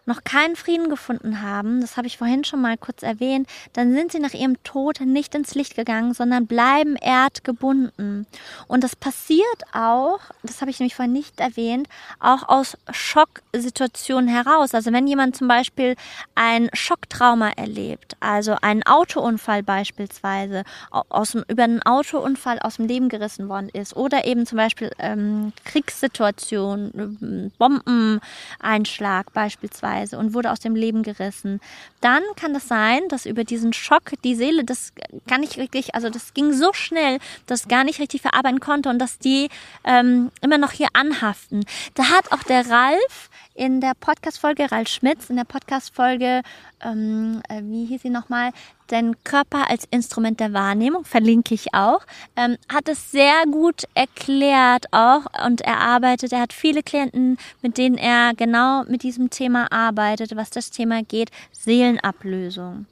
[0.06, 4.12] noch keinen Frieden gefunden haben, das habe ich vorhin schon mal kurz erwähnt, dann sind
[4.12, 8.26] sie nach ihrem Tod nicht ins Licht gegangen, sondern bleiben erdgebunden.
[8.68, 11.88] Und das passiert auch, das habe ich nämlich vorhin nicht erwähnt,
[12.20, 14.74] auch aus Schocksituationen heraus.
[14.74, 15.96] Also wenn jemand zum Beispiel
[16.34, 23.08] ein Schocktrauma erlebt, also einen Autounfall beispielsweise, aus dem, über einen Autounfall aus dem Leben
[23.08, 30.60] gerissen worden ist oder eben zum Beispiel ähm, Kriegssituation, Bombeneinschlag beispielsweise, Weise und wurde aus
[30.60, 31.60] dem Leben gerissen,
[32.00, 34.92] dann kann das sein, dass über diesen Schock die Seele das
[35.26, 38.98] gar nicht wirklich, also das ging so schnell, dass gar nicht richtig verarbeiten konnte und
[38.98, 39.48] dass die
[39.84, 41.64] ähm, immer noch hier anhaften.
[41.94, 46.42] Da hat auch der Ralf in der Podcast-Folge, Ralf Schmitz, in der Podcast-Folge,
[46.82, 48.50] ähm, äh, wie hieß sie nochmal,
[48.90, 52.04] den Körper als Instrument der Wahrnehmung, verlinke ich auch,
[52.36, 56.32] ähm, hat es sehr gut erklärt auch und erarbeitet.
[56.32, 61.02] Er hat viele Klienten, mit denen er genau mit diesem Thema arbeitet, was das Thema
[61.02, 62.86] geht, Seelenablösung.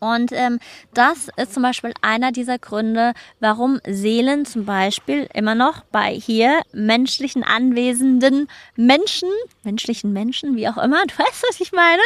[0.00, 0.58] Und ähm,
[0.94, 6.60] das ist zum Beispiel einer dieser Gründe, warum Seelen zum Beispiel immer noch bei hier
[6.72, 9.28] menschlichen anwesenden Menschen,
[9.62, 12.02] menschlichen Menschen, wie auch immer, du weißt, was ich meine,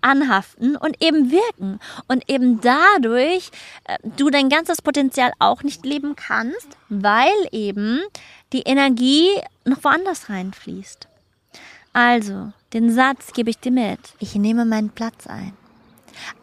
[0.00, 1.80] anhaften und eben wirken.
[2.08, 3.50] Und eben dadurch
[3.84, 8.00] äh, du dein ganzes Potenzial auch nicht leben kannst, weil eben
[8.52, 9.28] die Energie
[9.64, 11.08] noch woanders reinfließt.
[11.92, 14.00] Also, den Satz gebe ich dir mit.
[14.18, 15.52] Ich nehme meinen Platz ein.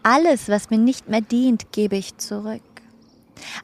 [0.03, 2.61] Alles, was mir nicht mehr dient, gebe ich zurück.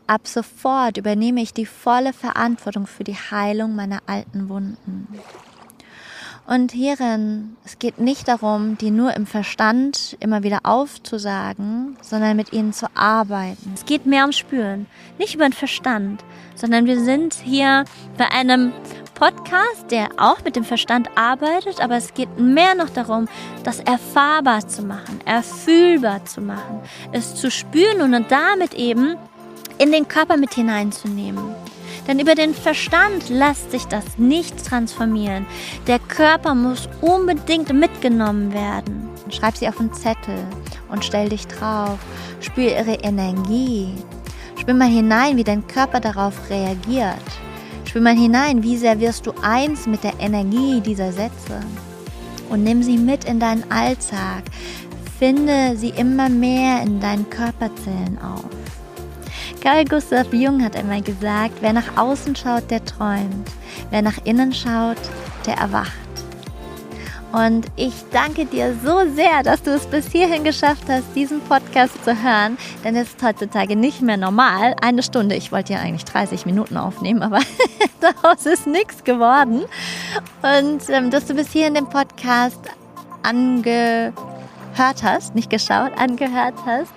[0.08, 5.08] Ab sofort übernehme ich die volle Verantwortung für die Heilung meiner alten Wunden.
[6.48, 12.54] Und hierin, es geht nicht darum, die nur im Verstand immer wieder aufzusagen, sondern mit
[12.54, 13.72] ihnen zu arbeiten.
[13.74, 14.86] Es geht mehr ums Spüren,
[15.18, 17.86] nicht über den Verstand, sondern wir sind hier
[18.18, 18.74] bei einem
[19.16, 23.28] Podcast, der auch mit dem Verstand arbeitet, aber es geht mehr noch darum,
[23.64, 29.16] das erfahrbar zu machen, erfühlbar zu machen, es zu spüren und damit eben
[29.78, 31.56] in den Körper mit hineinzunehmen.
[32.08, 35.48] Denn über den Verstand lässt sich das nicht transformieren.
[35.88, 39.10] Der Körper muss unbedingt mitgenommen werden.
[39.30, 40.44] Schreib sie auf einen Zettel
[40.90, 41.98] und stell dich drauf.
[42.42, 43.96] Spür ihre Energie.
[44.60, 47.16] Spür mal hinein, wie dein Körper darauf reagiert.
[47.96, 51.62] Spür mal hinein, wie sehr wirst du eins mit der Energie dieser Sätze.
[52.50, 54.44] Und nimm sie mit in deinen Alltag.
[55.18, 58.50] Finde sie immer mehr in deinen Körperzellen auf.
[59.62, 63.50] Carl Gustav Jung hat einmal gesagt, wer nach außen schaut, der träumt.
[63.92, 65.00] Wer nach innen schaut,
[65.46, 66.05] der erwacht.
[67.36, 72.02] Und ich danke dir so sehr, dass du es bis hierhin geschafft hast, diesen Podcast
[72.06, 72.58] zu hören.
[72.82, 74.74] Denn es ist heutzutage nicht mehr normal.
[74.82, 77.42] Eine Stunde, ich wollte ja eigentlich 30 Minuten aufnehmen, aber
[78.00, 79.66] daraus ist nichts geworden.
[80.44, 82.62] Und ähm, dass du bis hierhin den Podcast
[83.24, 84.14] angehört
[85.04, 86.94] hast, nicht geschaut, angehört hast.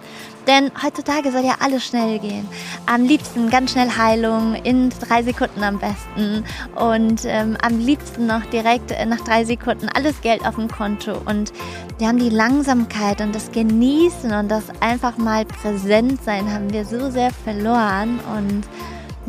[0.48, 2.48] Denn heutzutage soll ja alles schnell gehen.
[2.86, 6.42] Am liebsten ganz schnell Heilung, in drei Sekunden am besten.
[6.74, 11.20] Und ähm, am liebsten noch direkt äh, nach drei Sekunden alles Geld auf dem Konto.
[11.26, 11.52] Und
[11.98, 16.86] wir haben die Langsamkeit und das Genießen und das einfach mal präsent sein haben wir
[16.86, 18.18] so sehr verloren.
[18.34, 18.64] Und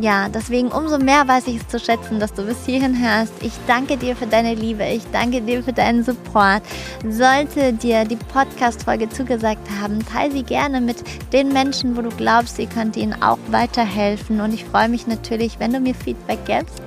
[0.01, 3.33] ja, deswegen umso mehr weiß ich es zu schätzen, dass du bis hierhin hörst.
[3.41, 4.85] Ich danke dir für deine Liebe.
[4.85, 6.61] Ich danke dir für deinen Support.
[7.09, 10.97] Sollte dir die Podcast-Folge zugesagt haben, teile sie gerne mit
[11.33, 14.41] den Menschen, wo du glaubst, sie könnte ihnen auch weiterhelfen.
[14.41, 16.81] Und ich freue mich natürlich, wenn du mir Feedback gibst.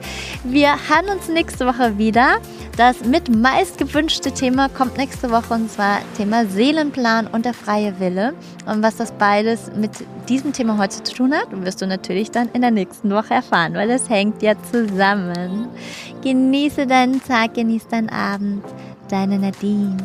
[0.45, 2.39] Wir hören uns nächste Woche wieder.
[2.77, 8.01] Das mit meist gewünschte Thema kommt nächste Woche und zwar Thema Seelenplan und der freie
[8.01, 8.33] Wille.
[8.65, 9.91] Und was das beides mit
[10.29, 13.75] diesem Thema heute zu tun hat, wirst du natürlich dann in der nächsten Woche erfahren,
[13.75, 15.69] weil es hängt ja zusammen.
[16.23, 18.65] Genieße deinen Tag, genieße deinen Abend.
[19.09, 19.97] Deine Nadine.